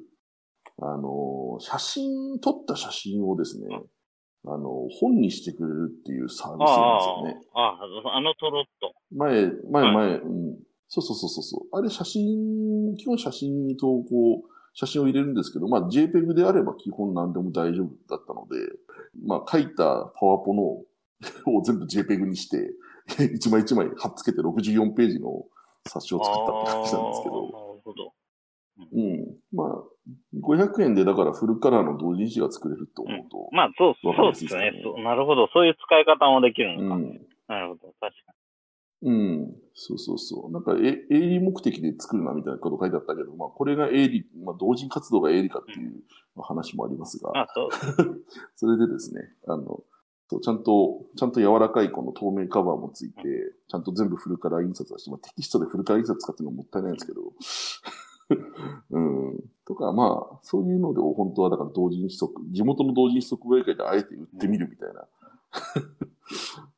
[0.82, 3.68] あの、写真、撮った写真をですね、
[4.48, 7.48] あの、本にしてくれるっていうサービスなんですよね。
[7.54, 8.94] ああ、あのトロット。
[9.12, 10.58] 前、前、前、はい、うん。
[10.88, 11.78] そうそうそうそう。
[11.78, 18.58] あれ写真、基本写真に投稿、写真を入れるんですけど、まあ JPEG であれば基本何でも大丈夫だったので、
[19.26, 20.84] まあ書いたパワポの
[21.48, 22.74] を全部 JPEG にして、
[23.34, 25.46] 一枚一枚貼っつけて64ページの
[25.86, 27.42] 冊子を作ったって感じなんですけど。
[27.42, 28.14] なるほど。
[28.92, 29.38] うん。
[29.54, 29.84] まあ、
[30.42, 34.72] 500円でだからフルカラーの同人誌が作れると思うと、うん、まあ、そう、そうですね
[35.04, 35.48] なるほど。
[35.54, 36.96] そういう使い方もできるのか。
[36.96, 37.94] うん、なるほど。
[38.00, 38.46] 確かに。
[39.06, 39.56] うん。
[39.74, 40.52] そうそうそう。
[40.52, 46.02] なんか、営利目的で作るなみたいなこと書いてあったけど、まあ、これが営利、まあ、同人活動が営利かっていう
[46.42, 47.32] 話もありますが。
[47.40, 47.70] あ、そう。
[48.56, 49.84] それでですね、あの、
[50.30, 53.22] そう、ちゃんと、ちゃんと柔らかいこの透明カバーもついて、
[53.70, 57.22] ちゃんと全部フルカラー印刷はして、まあ、テキストでフルカラー印刷使ってるのもったいないんですけど、
[58.92, 59.40] うん。
[59.66, 65.08] とか、まあ、そういうので、本当はだから同人誌即、地元の同人誌即売会であえて売ってみるみたいな、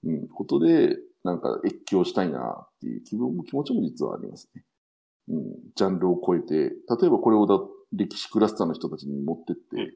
[0.03, 4.63] うん、ことで、なんか越境したいなっていう気分も気持ちも実はありますね。
[5.29, 5.43] うん。
[5.75, 6.71] ジャンルを超えて、例
[7.07, 7.60] えばこれをだ
[7.93, 9.93] 歴史クラスターの人たちに持ってって、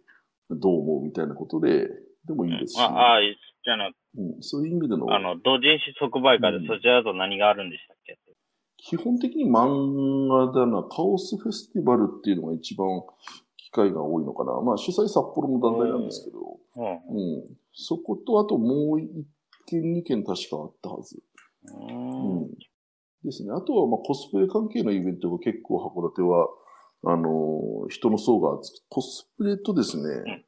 [0.50, 1.90] どう思うみたいなことで、
[2.26, 5.14] でもいいですし、ね、ああ、じゃなうん、そういう意味での。
[5.14, 8.36] あの、同人誌即売会でそちらだと何があるんでしたっけ、うん、
[8.78, 12.88] 基本的に漫画だな、カオスフェスティバルっていうのが一番
[13.58, 14.60] 機会が多いのかな。
[14.62, 19.10] まあ主催札幌の団体なんですけど、うん、うん、そことあともう一
[19.68, 21.24] 件二件確かあったはず。
[21.64, 22.50] うん、
[23.24, 23.52] ですね。
[23.54, 26.50] あとはまあコスプレ関係のイベントが結構函館は、
[27.04, 30.44] あのー、人の層が厚く、コスプレとですね、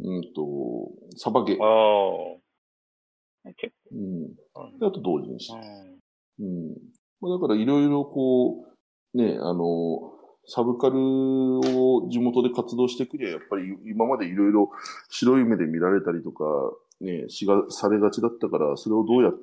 [0.00, 1.56] うんと、サバゲ。
[1.60, 3.52] ああ。
[3.56, 3.96] 結構。
[3.96, 4.34] うん。
[4.78, 5.52] で、あと同人誌。
[6.40, 6.76] うん。
[7.20, 8.66] まあ、だからいろいろこ
[9.14, 10.12] う、ね、あの、
[10.48, 14.70] サブカルを地元で活動してくりゃ、やっぱり今までいろいろ
[15.10, 16.44] 白い目で見られたりとか、
[17.00, 19.38] ね、しが、されがちだったから、それをどうやって、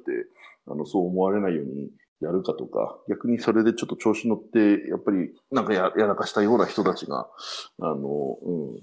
[0.67, 1.89] あの、そう思われないように
[2.21, 7.29] やるかとか、逆にそれでちょっと調子乗って、やっぱりなんかややらかしたような人たちが、
[7.81, 8.81] あの、うん、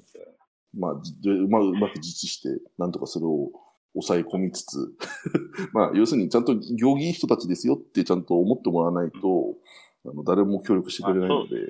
[0.75, 3.51] まあ、うまうまく実施して、なんとかそれを
[3.93, 4.95] 抑え込みつつ
[5.73, 9.57] まあ、要するにちゃんと行儀いい人たちですよってちゃんと思ってもらわないと、
[10.05, 11.67] あの、誰も協力してくれないので、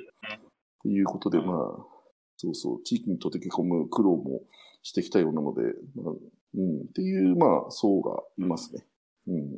[0.82, 1.86] ということで、まあ、
[2.36, 4.42] そうそう、地域に溶け込む苦労も
[4.82, 5.62] してきたようなので、
[5.94, 6.14] まあ、
[6.54, 8.84] うん、っていう、まあ、層がいますね。
[9.28, 9.50] うん。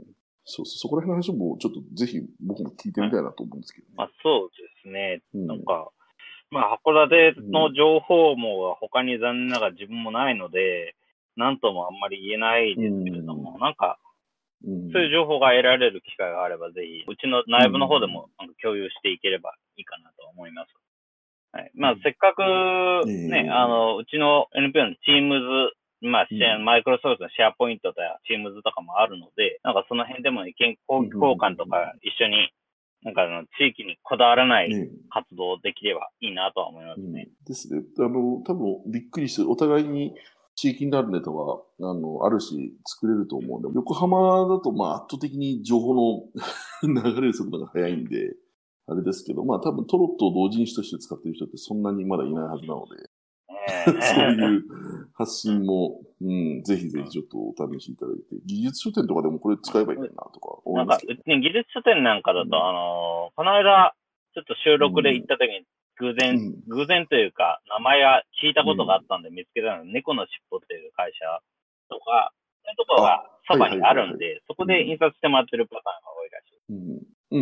[0.44, 3.94] そうそう、そこら辺の話もちょっとぜひ僕も聞いてみたいなと思うんですけどね。
[3.96, 5.22] まあ、そうですね。
[5.32, 5.90] なんか、
[6.52, 10.94] まあ、函館の情報網は他に残念ながら自分もないので、
[11.36, 13.98] なんともあんまり言えないですけれども、なんか、
[14.62, 18.28] そういう情報が得られる機会があれば、ぜひ、うちの内部の方でも
[18.62, 20.68] 共有していければいいかなと思います。
[21.52, 21.70] はい。
[21.74, 22.42] まあ、せっかく
[23.08, 32.50] ね、あの、うちの NPO の Teams まあ、マイクロソフトのシェアポイントとか、チームズとかもあるので、なんかその辺でも意見交換とか一緒に、
[33.04, 34.68] なんかあの地域にこだわらない
[35.10, 37.28] 活動できればいいなとは思いますね。
[37.28, 37.82] うん、ですね。
[37.98, 40.14] あの、多分びっくりして、お互いに
[40.54, 46.22] 地域になるネタは、あの、あるし、作れると思うんで、横浜だと、まあ、圧倒的に情報の
[47.02, 48.36] 流れる速度が速いんで、
[48.86, 53.10] あれですけど、まあ、多分トロットを同人誌として使ってる人ってそんなにまだいないはずなので、
[54.00, 54.64] そういう
[55.14, 63.94] 発信も、うん、ぜひぜひちょっとお試しいただいて、技術書店とかでもこれ使えばいいんだなとか思いますなんか、ね、技術書店なんかだと、うん、あのこの間、
[64.34, 65.64] ちょっと収録で行った時に、
[65.98, 71.26] 偶然、うん、偶然というか、名前は聞いたことがあったんで見つけたの、うん、猫の尻尾っていう会社
[71.88, 72.32] とか、
[72.64, 76.52] そういうところがそばにあるんで、そこで印刷してもらってるパターンが多いらし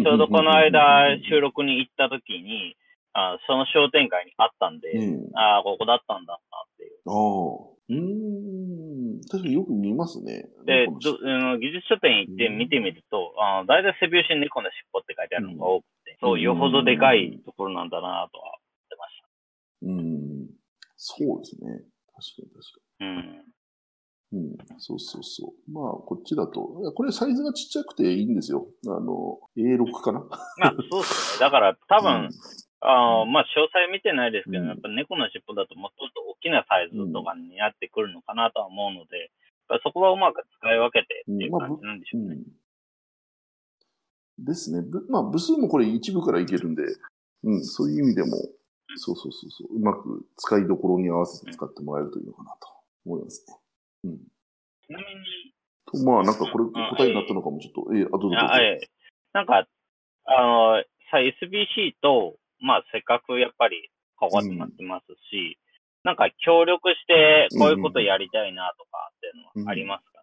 [0.00, 0.04] い。
[0.04, 2.76] ちょうどこの間収録に行った時に、
[3.12, 7.00] あその商店街にあったんで、うん、ああ、ここだったんだなっていう。
[7.06, 7.80] ああ。
[7.90, 9.20] うん。
[9.28, 10.46] 確かによく見ますね。
[10.64, 19.28] で、どうん、技術書店行って見てみると、うん、あ大体背拍子に猫の尻尾って書いてあるのが多くて、うん、そう、よほどでかいところなんだなとは思ってました。
[19.86, 20.46] うん。
[20.96, 21.82] そうですね。
[22.14, 23.06] 確かに確かに。
[23.06, 23.50] うん。
[24.32, 25.72] うん、そうそうそう。
[25.72, 26.60] まあ、こっちだと、
[26.94, 28.68] これサイズがちっちゃくていいんですよ。
[28.86, 30.20] あの、A6 かな。
[30.58, 31.40] まあ、そうですね。
[31.40, 32.28] だから多分、
[32.80, 39.30] あまあ、詳細見てないですけど、やっぱ猫の尻尾だともっと大きなサイズとかになってくるのかなとは思うので、
[39.84, 42.40] そこはうまく使い分けてっていう感じなんでしょうね。
[44.40, 44.82] ですね。
[45.10, 46.82] まあ、部数もこれ一部からいけるんで、
[47.44, 48.28] うん、そういう意味でも、
[48.96, 52.68] そうそうそうそう、うまく使いどころに合わせて使ってもらえるといいのかなと
[53.04, 53.56] 思いますね。
[54.04, 54.18] うん。
[54.18, 55.54] ちなみに。
[55.86, 58.46] と、まあ、なんかこれ答えになったのかもちょっと、えー、あ、どうぞどうぞ。
[59.32, 59.66] なんか、
[60.24, 65.58] あの、さ、SBC と、まあ、せっかくやっぱり関わってますし、
[66.04, 70.22] うん、なんか協力してこういうことやりたいなとかっていうのはありますか、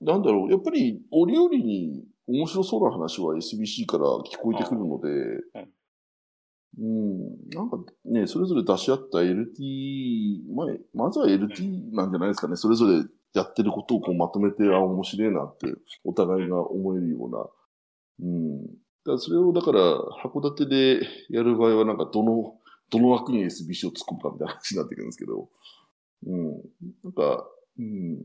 [0.00, 5.68] うん、なんだろう、やっぱり折々に面白そうな話は SBC から聞こえてくるので、
[6.78, 7.20] うん、
[7.50, 12.56] なんかね、それぞれ出し合った LT、まあ、まずは LT なんじゃないですかね。
[12.56, 15.72] それぞれやってることをこうまとめて、あ、面白いなって、
[16.04, 17.46] お互いが思えるような、
[18.22, 18.66] うん、
[19.06, 19.80] だそれをだから、
[20.24, 22.54] 函館でやる場合は、なんかどの、
[22.90, 25.48] どの枠に SBC を突っ込むかみたいな話になってくるんですけど、
[26.26, 26.52] うん。
[27.02, 27.46] なんか、
[27.78, 28.24] うん。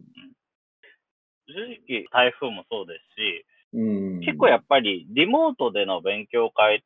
[1.48, 1.54] 正
[1.88, 6.80] 直、台風もそうですし、うん、結構やっぱりリモートでの勉強会っ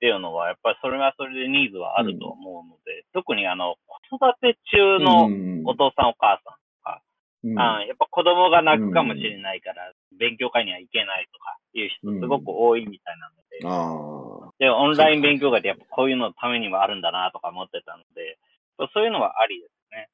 [0.00, 3.76] ていうのは、やっぱりそれはそれでニーズはあると思うので、うん、特にあの、
[4.10, 6.65] 子育て中のお父さんお母さん
[7.44, 18.38] うん、あやっぱ子供が泣くかもしれないから、勉強会には行けないとかいう人すごく多いみたいなので、で、オンライン勉強会ってやっぱこういうのためにもあるんだなとか思ってたので、
[18.92, 20.08] そういうのはありですね。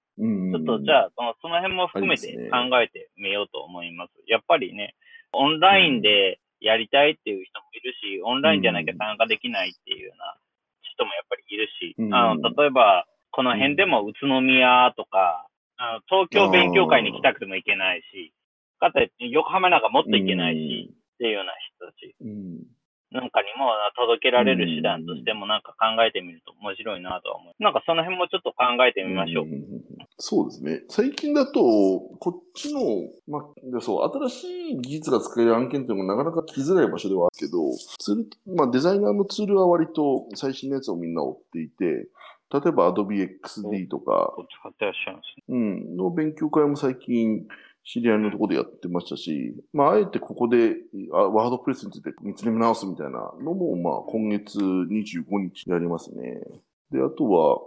[0.53, 4.13] ちょっとじゃあその、その辺も含めて考えてみようと思います。
[4.27, 4.95] やっぱりね、
[5.33, 10.37] オンラインでやりたいっていう人もいるし、オンラインじゃなきゃ参加できないっていうような
[10.83, 15.47] 人もやっぱりいるし、あの、例えば、この辺でも宇都宮とか、
[15.83, 18.33] あの東京勉強会に来たくても行けないし、
[18.79, 22.15] かつ横浜なんかもっと行けないし、っていうような人たち。
[23.11, 27.63] なんかにも届けられる手段としてもなんか考えてみると面白いなとは思う。
[27.63, 29.47] なんかその辺もちょっと考えてみましょう。
[30.17, 30.81] そうですね。
[30.89, 32.81] 最近だと、こっちの、
[33.29, 37.59] まあ、そう、新しい技術が使える案件っていうのもなかなか来づらい場所ではあるけど、
[37.99, 42.09] ツール、まあデザイナーのツールは割と最新のやつをみんな追っていて、
[42.53, 45.45] 例えば Adobe XD とか、使ってらっしゃいますね。
[45.49, 47.47] うん、の勉強会も最近、
[47.85, 50.77] 知り合いのところでやってましたし、まあ、あえてここで、
[51.11, 56.41] WordPress について見つめ直すみたいなのも、まあ、今月25日やりますね。
[56.91, 57.59] で、あとは、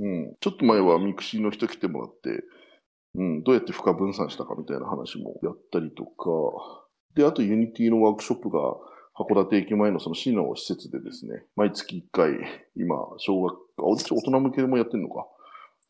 [0.00, 2.44] うん、ちょっと前は mixi の人来てもらって、
[3.14, 8.58] うん、どうやって負荷分散したかみたいな話もやったりとか、で、あと Unity のワークショップが
[9.16, 12.32] 函館駅前のその市の施設でですね、毎月1回、
[12.76, 15.26] 今、小学、あ、大人向けでもやってるのか。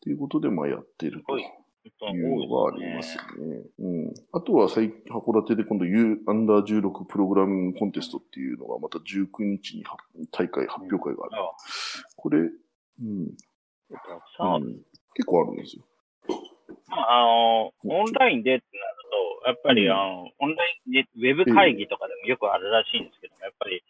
[0.01, 3.63] ということで、まあやってるというのがありますね。
[3.79, 4.13] うん。
[4.31, 9.83] あとは最、函館で今度 U、アンダー16プログラミングコンテストっていうのがまた19日に
[10.31, 11.41] 大会、発表会がある。
[12.15, 12.53] これ、うん。
[13.01, 14.75] うん、
[15.15, 15.83] 結構あるんですよ。
[16.89, 23.83] あの、オンラインでってなると、やっぱり、あの、オンラインで、ウェブ会議とかでもよくあるらしいんですけども、やっぱり、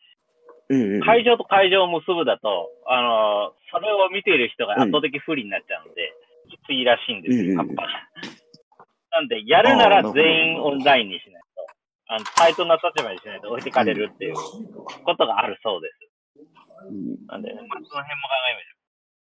[1.01, 6.13] 会場と会場を結ぶだと、あの、それを見ている人が圧倒的不利になっちゃうので、
[6.49, 7.86] きついらしいんですよ、やっぱ。
[9.11, 11.67] なんで、やるなら全員オンラインにしないと、
[12.07, 16.05] あの、対等な立場にしないと置いてかれるっていうことがあるそうです。
[17.28, 18.86] なんで、まあ、その辺も考えましょう。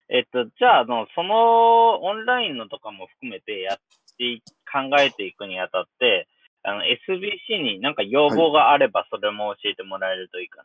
[0.10, 3.78] えっと、じゃあ、あの、そのオンラインのとかも含めてやっ
[4.18, 4.42] て
[4.72, 6.28] 考えていくにあたって、
[6.64, 10.64] あの、SBC になんか要望があれば、それも教えてもらえるといいか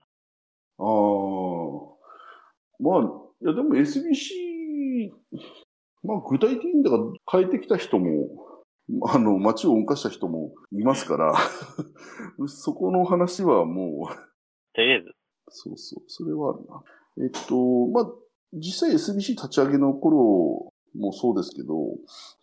[0.78, 0.84] な。
[0.84, 2.02] はい、ああ。
[2.80, 5.12] まあ、いや、でも SBC、
[6.02, 8.28] まあ、具体的にだから変えてきた人も、
[9.08, 11.34] あの、街を動かした人もいますから、
[12.48, 14.14] そこの話はもう。
[14.74, 15.14] とりあえず。
[15.50, 16.82] そうそう、それはあるな。
[17.24, 18.12] えっと、まあ、
[18.54, 21.74] 実際 SBC 立ち上げの頃もそうですけど、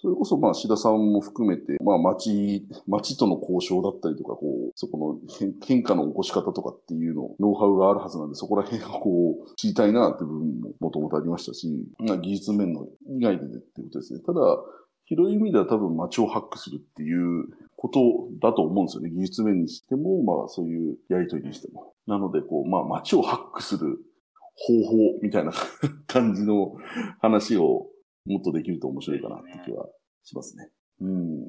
[0.01, 11.67] それこそまあ、志田さんも含めて、まあ、町、町との交渉だったりとか、こう、そこの変化の起こし方とかっていうの、ノウハウがあるはずなんで、そこら辺をこう、知りたいなって部分ももともとありましたし、
[11.99, 14.19] まあ、技術面の以外でねってことですね。
[14.21, 14.39] ただ、
[15.05, 17.45] 広い意味では多分街をハックするっていう
[17.75, 17.99] こと
[18.41, 19.09] だと思うんですよね。
[19.09, 21.93] 技術面にしても、まあそういうやりとりにしても。
[22.05, 23.97] なので、こう、まあ街をハックする
[24.55, 25.51] 方法みたいな
[26.05, 26.75] 感じの
[27.21, 27.87] 話を
[28.25, 29.87] もっとできると面白いかなって気は
[30.23, 30.69] しますね。
[31.01, 31.39] うん。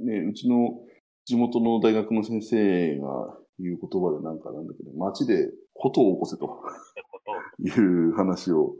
[0.00, 0.80] ね、うちの
[1.24, 6.62] 地元の大学の先生が言う言葉でなんかなんだけど、街でことを起こせと
[7.60, 8.74] いう話を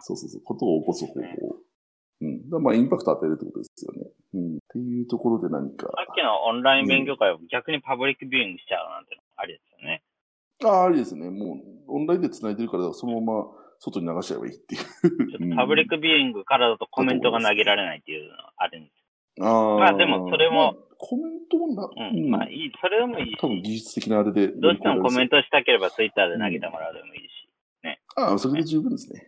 [0.00, 1.56] そうそうそう、ことを起こす方法。
[2.20, 2.62] うん。
[2.62, 4.10] まあ、インパクト与えるってことですよね。
[4.34, 4.56] うん。
[4.56, 5.86] っていうところで何か。
[5.86, 10.02] さっきのオンライン勉強会を逆にパブリックビューイングしちゃうなんてのありですよね。
[10.64, 11.30] ああ、ありですね。
[11.30, 13.46] もう、オンラインで繋いでるから、そのまま
[13.78, 14.78] 外に流しちゃえばいいってい
[15.52, 15.56] う。
[15.56, 19.04] パブリックビューイングからだとコメントが投げられないっていうのはあるんです。
[19.40, 19.78] ああ。
[19.78, 23.36] まあでも、それも、まあ、コメントもな、うん、まあいい、それでもいいし。
[23.38, 24.48] 多分技術的なあれで。
[24.48, 27.48] どうしてもコメントしたければツイッターで投げてもらうでもいいし。
[27.82, 28.00] ね。
[28.16, 29.26] ああ、それで十分ですね。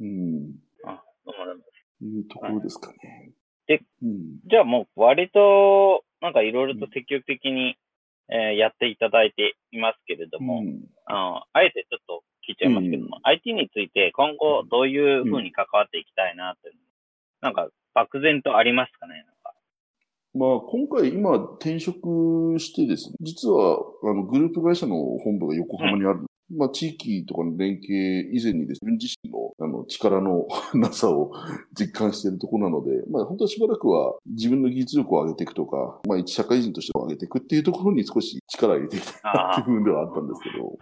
[0.00, 0.54] うん。
[0.84, 1.64] あ、どうもどうも。
[2.00, 3.32] いうところですかね。
[3.66, 7.76] で、うん、じゃあもう割と、なんかいろいろと積極的に、
[8.30, 16.72] えー、やっていただいていますけれども、うん、あのあえてちょっと聞いちゃいますけども、うん、IT について今後どういうふうに関わっていきたいなって、
[17.42, 19.24] なんか漠然とありますかね
[20.34, 26.26] まあ、今回、今、転職してですね、実は、あの、グループ会社の本部が横浜にある。
[26.50, 31.32] うん、まあ、地域とかの連携以前にですね、自身の、あの、力の なさを
[31.72, 40.78] 実感しているところなので、まあ、本当はしばらくは自分の技術力を上げていくとか、まあ、一社会人として上げていくっていうところに少し力を入れていきたいなっていう部分ではあったんですけど、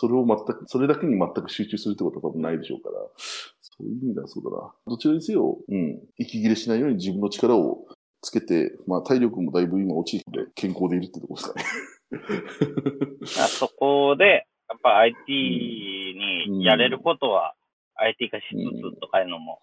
[0.00, 4.72] それを全く、それだけに全く集中するってことは多分ないでしょうから、そういう意味ではそうだな。
[4.86, 7.84] どちらにせよ、うん、息切れしないように自分の力を
[8.22, 11.64] つけて、まあ体力もだいぶ今落ちて健康でいるってとこですかね。
[13.26, 17.56] そこで、やっぱ IT にやれることは
[17.96, 19.58] IT 化しつつとかいうのも、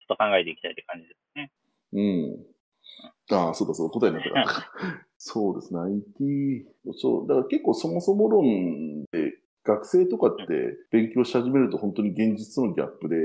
[0.00, 1.52] ちょっと考えていきたいって感じですね。
[1.92, 3.36] うん。
[3.38, 4.72] ああ、そうだそう、答えになった。
[5.16, 6.66] そうですね、IT、
[6.96, 13.16] そう、だから結構そもそも論で、学生とかって勉強し始めると本当に現実のギャップで、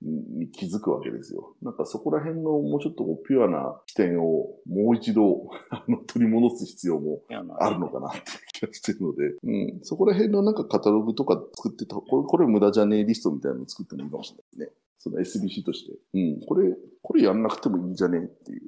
[0.00, 1.56] に気づくわけですよ。
[1.60, 5.50] なんかそこら辺のもうちょっとピュアな視点をもう一度
[6.06, 7.22] 取り戻す必要も
[7.58, 8.20] あるのかなって
[8.52, 14.78] 気がしてるので、うん、そこら辺のなんかカタログとか作ってた、これこれ無駄じゃねえリストみたいなの作ってもいいかもしれないですね。
[14.98, 15.98] その SBC として。
[16.14, 18.60] うん、これ、これやんなくてもいいんじゃねえっていう。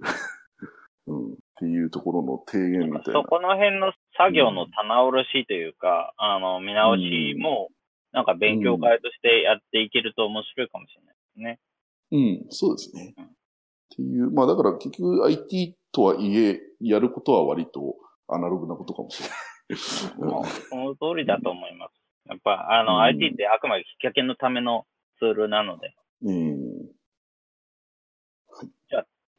[1.07, 3.21] うん、っていうところの提言みたいな。
[3.21, 7.69] そこの辺の作業の棚卸しというか、うん、あの、見直しも、
[8.13, 11.57] なんか勉強会としてやっていけると面白いかもしれない。
[11.57, 11.61] ね。
[12.13, 13.15] うん、そうですね。
[13.19, 13.29] うん、っ
[13.95, 17.97] ていう、まあだから結局 IT とはいえ、やることは割と
[18.27, 20.31] アナログなことかもしれない。
[20.33, 21.93] もう、その通りだと思います。
[22.25, 24.87] やっぱ、あの、うん、IT ってあくまできっかけのための
[25.19, 25.95] ツールなので。
[26.23, 26.60] うん。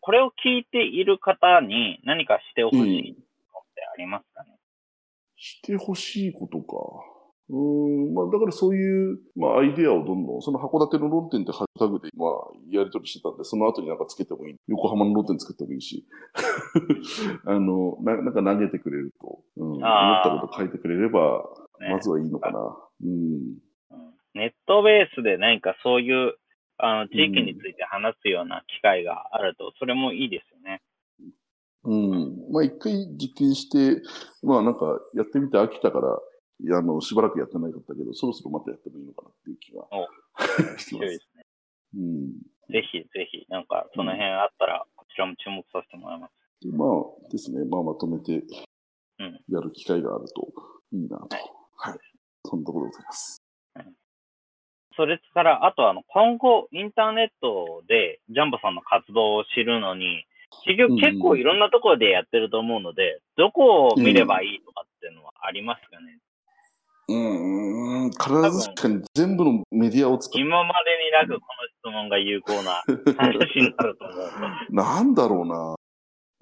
[0.02, 3.16] これを聞いている方に何かしてほしい
[3.52, 4.58] ことってありますかね、うん、
[5.38, 6.76] してほしいことか。
[7.54, 7.56] う
[8.10, 12.30] ん、まあ、だからそういう、まあ、アイデアをどんどん、その函館の論点ってハッシュタグで、まあ、
[12.72, 14.56] やり取りしてたんで、その後になんかつけてもいい。
[14.70, 16.08] 横浜の論点作ってもいいし。
[17.46, 19.82] あのな、なんか投げてくれると、うん、思っ
[20.24, 21.44] たこと書いてくれれば、
[21.90, 22.78] まずはいいのかな。
[23.04, 23.58] うん。
[24.34, 26.36] ネットベースで何かそういう、
[26.84, 30.82] あの、地域について話すような機会があると、それもいいですよね。
[31.84, 32.52] うん。
[32.52, 34.02] まあ一回実験して、
[34.44, 39.88] まあなんかやってみて飽きたから、あの、しばらくやってないかったけど、そろそろまたやってもいいのかなっていう気が
[40.78, 41.10] してます。
[41.10, 41.44] ですね。
[41.98, 42.28] うん。
[42.70, 46.34] ぜひぜひ、なんか、その辺あったら、こちらも注目させてもらいます。
[46.62, 48.44] でまあですね、まあまとめて
[49.50, 50.48] やる機会があると
[50.94, 51.28] いいなと。
[51.32, 51.44] はい。
[51.76, 52.00] はい、
[52.46, 53.42] そんなところでございます。
[55.02, 60.28] それから、あとあの、今後、インターネットでジャンボさんの活動を知るのに、
[60.64, 66.20] 結局結構いろんなところでやってると思うので、うん、どこを見ればいいとかっていうのはありますかね、
[67.08, 70.40] うん、うん、必ずしかに全部のメディアを使って。
[70.40, 71.48] 今までになくこ
[71.84, 72.84] の質問が有効な
[73.18, 74.70] 話になると思う。
[74.70, 75.76] なんだろうな。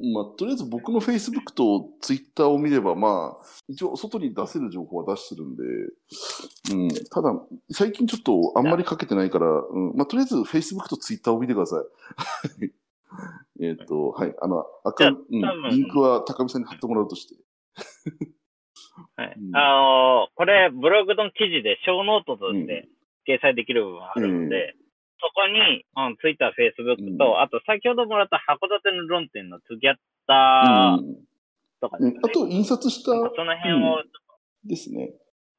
[0.02, 5.64] まあ、とりあえず僕の Facebook と Twitter を見れば、まあ、一応外に出せる情報は出してるんで、
[6.74, 7.34] うん、ただ、
[7.72, 11.84] 最近ちょっとあんまりかけてないから、うん、まあ、とりあえず Facebook と Twitter を見てくださ
[12.62, 12.70] い。
[13.62, 15.20] えっと、はい、あの、赤、うん、
[15.70, 17.36] リンクは高見さんに貼ってもらうとして。
[19.18, 19.36] はい。
[19.38, 22.88] うん、あのー、これ、ブログの記事でショーノートとして
[23.28, 24.89] 掲載できる部分があるので、うん
[25.20, 31.04] そこに、うん、ツイッター、フェイスブックと、うん、あと先ほどもらった函館の論点の Togetter
[31.82, 33.12] とかですね、うん、あと印刷した。
[33.12, 34.04] その辺を、
[34.66, 35.12] ですね。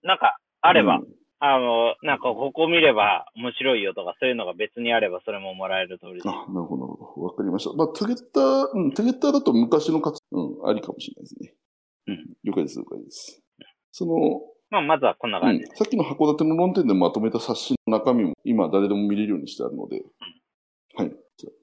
[0.03, 1.01] なんか、あれば、
[1.41, 7.27] あの、なんかここ見れば面白いよとか、そういうのが別にあれば、それももらえる通りあ、なるほど、なるほど。
[7.27, 7.73] わかりました。
[7.73, 11.55] まあ、トゥゲッター、うん、トゥゲッターだと昔の活、うん、ありかもしれないですね。
[12.09, 12.27] うん。
[12.45, 13.43] 了解です、了解です。
[13.93, 14.13] その、
[14.71, 21.13] まあ、まずはこんな感じ、うん、さっきの函館の論点でまとめた冊子の中身も今誰でも見れるようにしてあるので、うん、はい。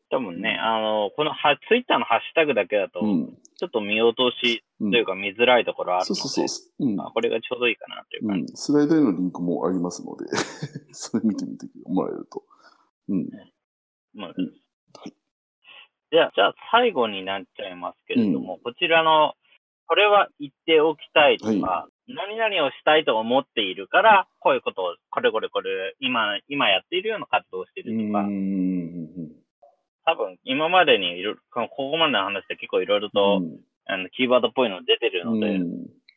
[0.10, 6.88] 多分ね、あの、このはツイッターのハッシュタグだけだと、ちょっと見落としというか見づらいところあるので、そうそうそう。
[6.88, 8.58] うん、これがちょうどいいかなっていう感じ、うん。
[8.58, 10.26] スライドへのリンクもありますので
[10.96, 12.44] それ見てみてもらえると。
[13.10, 13.30] うん。
[14.14, 14.52] まあ、うん、は
[15.06, 15.14] い。
[16.12, 19.34] じゃあ、じゃあ最後になっちゃいますけれども、こちらの、
[19.88, 28.24] これは言っておきたいとか、はい何々をしたいと思っているから、こういうことを、これこれこれ、今、今やっているような活動をしているとか、
[30.06, 33.42] 多分、今までにいろ、ここまでの話で結構いろいろと、
[33.86, 35.60] あの、キーワードっぽいの出てるので、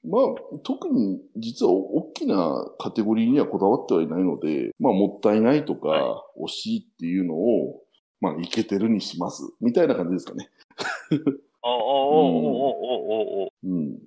[0.03, 7.82] まあ、特に実は大きなカテゴリーにはこだわってはいないので、まあ、もったいないとか、はい、惜しいっていうのを、
[8.20, 9.43] まあ、いけてるにします。
[9.61, 10.49] みたいな感じですかね。
[11.62, 13.53] おおおおおおおお。
[13.62, 13.99] うん。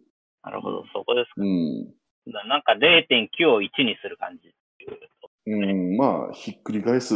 [0.44, 1.42] なるほど、そこですか。
[1.42, 1.94] うん。
[2.48, 4.54] なんか0.9を1にする感じ
[5.46, 7.14] うん、まあ、ひっくり返す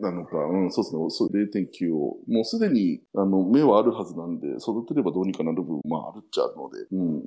[0.00, 7.26] なのか、うん、そうですね、そう0.9を、もうすでに、あの、目はあるはずなんで、育てればどうにかなる部分、まあ、あるっちゃあるので、うん。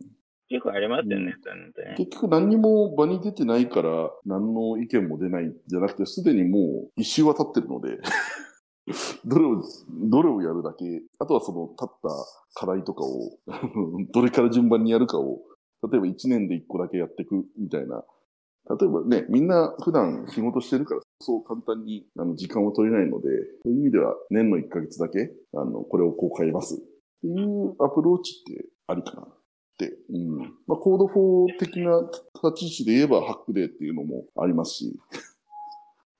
[0.49, 1.33] 結構ありますよね、
[1.87, 7.97] うん、結局何にも場に出てないから、何の意見も出ないんじゃなくて、すでにもう一周は経ってるので
[9.25, 12.09] どれを、どれをやるだけ、あとはその立った
[12.53, 13.37] 課題とかを
[14.11, 15.41] どれから順番にやるかを、
[15.89, 18.03] 例えば1年で1個だけやっていくみたいな。
[18.79, 23.27] 例えばね、みんな普段仕事してるから、そう簡単にあの時間を取れないので、
[23.63, 26.77] そういう意味では年の1ヶ月だけ、あの、これをこう変えますっ
[27.21, 29.27] ていうアプローチってありかなっ
[29.77, 29.97] て。
[30.09, 30.37] うん。
[30.65, 32.09] まあ、 Code for 的な
[32.41, 34.97] 立ち位置で言えばハックデーっていうのもありますし、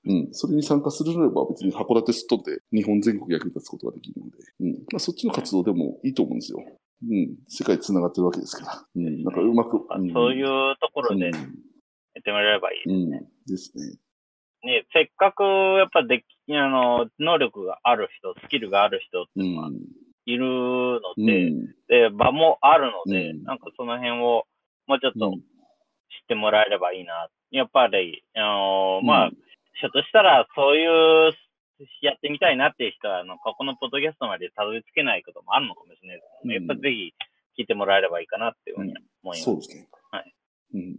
[0.06, 0.28] うん。
[0.32, 4.72] それに参加するのであれば別に函館すっとって日本全国役に立つことができるので、うん。
[4.92, 6.58] まあそっちの活動でもいいと思うんですよ。
[6.58, 7.36] うん。
[7.48, 8.84] 世界繋がってるわけですから。
[8.94, 9.24] うん。
[9.24, 9.76] なんかうまく。
[9.76, 13.18] うん、そういうところでやってもらえればいいですね。
[13.18, 13.98] うん、ですね。
[14.64, 19.70] ね、せっかくやっぱでき、あの、能力がある人、スキルがある人っていうのは、
[20.26, 24.44] いるので、うん、で、場もあるので、うん、なんかその辺を
[24.86, 25.38] もうちょっと知っ
[26.28, 27.28] てもらえればいいな。
[27.50, 29.30] やっぱり、あのー、まあ、
[29.74, 31.32] ひょっとしたら、そういう、
[32.00, 36.56] やってみたいなっていう人は、あの、ここのポッドキャストまでたどり着けないこともあるのかもしれないですね。
[36.56, 37.14] うん、やっぱぜひ
[37.58, 39.50] 聞いてもらえればいいかなっていうふうに思います。
[39.50, 39.88] うん、そうですね。
[40.10, 40.34] はい。
[40.74, 40.98] うん。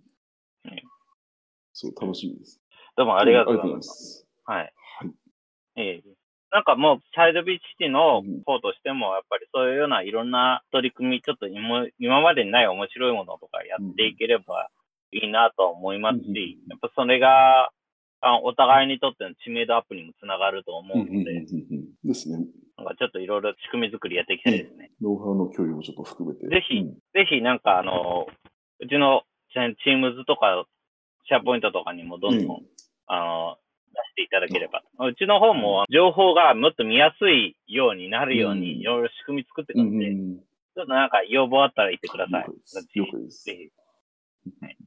[1.77, 2.61] そう、楽しみです。
[2.95, 4.25] どうもありがとうございます。
[4.45, 4.73] はい。
[4.99, 5.11] はい。
[5.75, 6.09] ええー、
[6.51, 14.69] なんかもう、サイドビーチシティの方としても、やっぱりそういうようないろんな取り組み、ちょっと今今までにない面白いものとかやっていければ
[15.11, 17.71] いいなと思いますし、やっぱそれが、
[18.25, 21.45] あお互いにとっての知名度アップにもつながると思うので、
[22.03, 22.43] ですね。
[22.75, 24.89] なんかちょっといろいろ仕組み作りやっていきたいですね。
[24.99, 26.47] ノウハウの共有もちょっと含めて。
[26.47, 28.25] ぜひ、うん、ぜひなんかあの、
[28.79, 29.21] うちの
[29.53, 30.65] チームズとか、
[31.29, 32.65] SharePoint とかにもどんどん、うん、
[33.05, 33.57] あの、
[33.93, 34.81] 出していただければ。
[35.05, 42.45] うちの方も情報がもっと見やすいようになるように、いろいろ仕組み作ってたんで、ちょっとなんか要望あったら言ってください。
[42.95, 43.45] 了解です。
[43.45, 44.65] ぜひ。
[44.65, 44.77] はい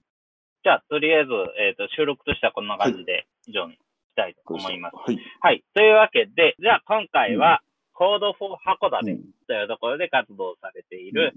[0.69, 3.81] じゃあ、とりあえず、えっ、ー、と、収録としてはこんな感じで以上にし
[4.15, 4.97] たいと思います。
[4.97, 5.19] はい。
[5.41, 5.65] はい。
[5.73, 7.63] というわけで、じゃあ今回は、
[7.95, 9.17] Code for 函館
[9.47, 11.33] というところで活動されている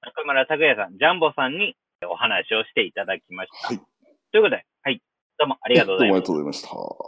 [0.00, 1.76] 中村拓也さん、ジャンボさんに
[2.10, 3.68] お話をしていただきました。
[3.68, 3.78] はい。
[3.78, 5.00] ということで、はい。
[5.38, 6.26] どうもありがとうございました。
[6.26, 7.06] どうもありがとうございまし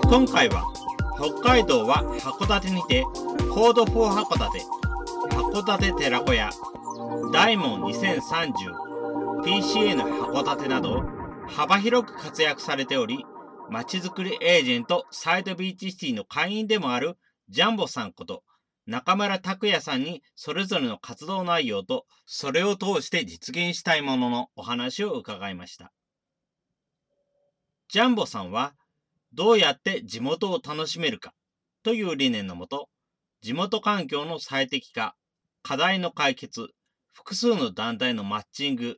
[0.00, 0.08] た。
[0.08, 0.64] 今回は
[1.18, 3.02] 北海道は函館にて
[3.50, 4.64] コード4函館
[5.34, 6.50] 函館寺子屋
[7.32, 11.02] 大門 2030PCN 函館など
[11.48, 13.24] 幅広く活躍されており
[13.70, 17.16] まちづくりエージェントサイドビーチシティの会員でもある
[17.48, 18.42] ジャンボさんこと
[18.86, 25.92] 中村拓也さんにそれぞれの活動内容とそれを通して実現したいもののお話を伺いました。
[27.88, 28.74] ジャンボさんは
[29.36, 31.34] どうやって地元を楽しめるか
[31.82, 32.88] という理念のもと、
[33.42, 35.14] 地元環境の最適化、
[35.62, 36.68] 課題の解決、
[37.12, 38.96] 複数の団体のマッチング、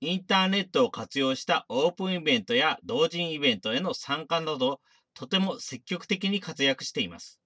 [0.00, 4.80] インターネットを活用したオープンイベントや同人イベントへの参加など、
[5.12, 7.38] とても積極的に活躍しています。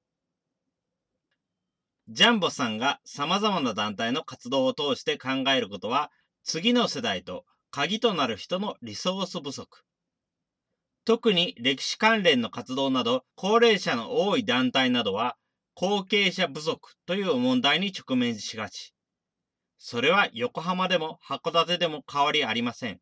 [2.09, 6.13] ジャンボさんが様々な団体の活動を通して考えることは、
[6.45, 9.86] 次の世代と鍵となる人のリソース不足。
[11.07, 15.37] 特に歴史関連の活動など、高齢者の多い団体などは、
[15.75, 18.93] 後継者不足という問題に直面しがち。
[19.79, 22.99] それは横浜でも函館でも変わりありません。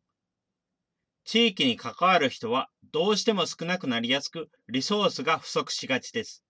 [1.23, 6.43] 地域に関わる人はどうしても少なくなりやすく、リソースが不足しがちです。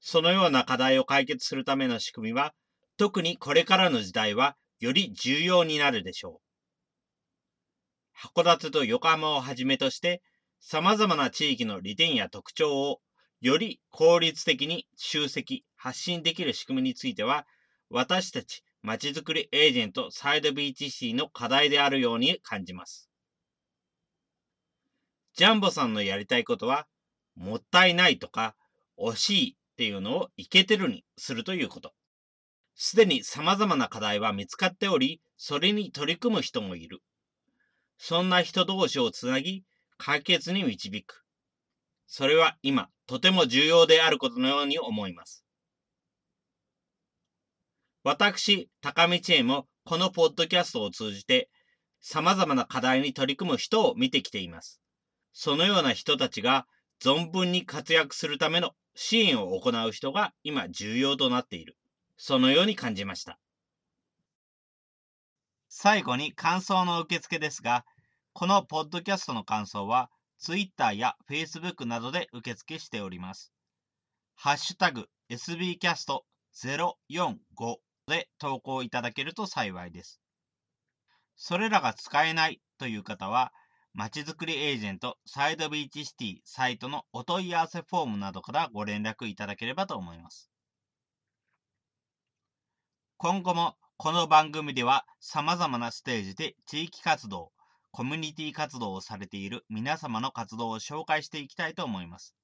[0.00, 2.54] そのような課題を解決するための仕組みは、
[2.96, 8.32] 特にこれからの時代はより重要になるでしょう。
[8.34, 10.22] 函館と横浜をはじめとして、
[10.64, 13.00] 様々な地域の利点や特徴を
[13.40, 17.46] より効率的に集積、発信できる仕組みについては、
[17.90, 23.10] 私たちまちづくりエージェントサイドビーチシーの課題であるように感じます。
[25.34, 26.86] ジャンボさんのやりたいことは、
[27.34, 28.54] もったいないとか、
[28.96, 31.92] 惜しいっていうのをいけてるにするということ。
[32.76, 37.02] すでに様々な課題は見つかっており、それに取り組む人もいる。
[37.98, 39.64] そんな人同士をつなぎ、
[40.04, 41.22] 解決に導く。
[42.08, 45.44] それは今、とても重要であることのように思います。
[48.02, 51.48] 私、高道恵もこのポッドキャストを通じて、
[52.00, 54.80] 様々な課題に取り組む人を見てきています。
[55.32, 56.66] そのような人たちが
[57.00, 61.78] 存分に活躍するための支援を行う人が今重要となっている。
[62.16, 63.38] そのように感じました。
[65.68, 67.84] 最後に感想の受付ですが、
[68.34, 73.52] このポッドキャストの感想は、Twitter や Facebook などで受付しております。
[74.34, 77.76] ハッシュタグ sbcast045
[78.06, 80.18] で投稿いただけると幸いです。
[81.36, 83.52] それらが使えないという方は、
[83.92, 90.50] まちづくりエージェントサイドビーチシティサイトのお問い合わせフォームなどからご連絡いただければと思います。
[93.18, 97.52] 今後もこの番組では様々なステージで地域活動、
[97.92, 102.34] コミュニティ活動をされている皆様の活動を紹介していきたいと思います。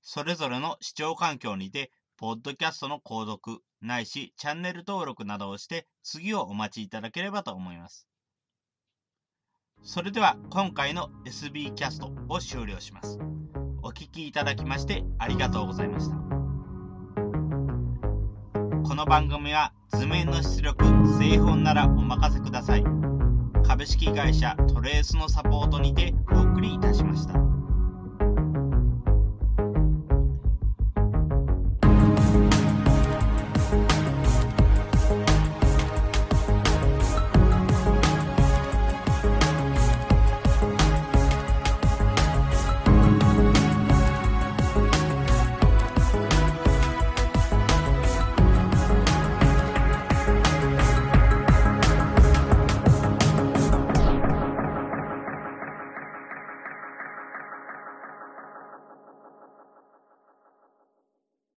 [0.00, 8.06] それぞれの視聴環境にて、ポッドキャストの購読、ないしチャンネル登録などをして次をお待ちいただければと思います。
[9.82, 13.18] それでは今回の SB キャストを終了します。
[13.82, 16.16] お聴きいただきましてありがとうございました。
[18.88, 20.84] この番組は図面の出力、
[21.18, 22.84] 製本ならお任せください。
[23.66, 27.55] 株式会社トレースのサポートにてお送りいたしました。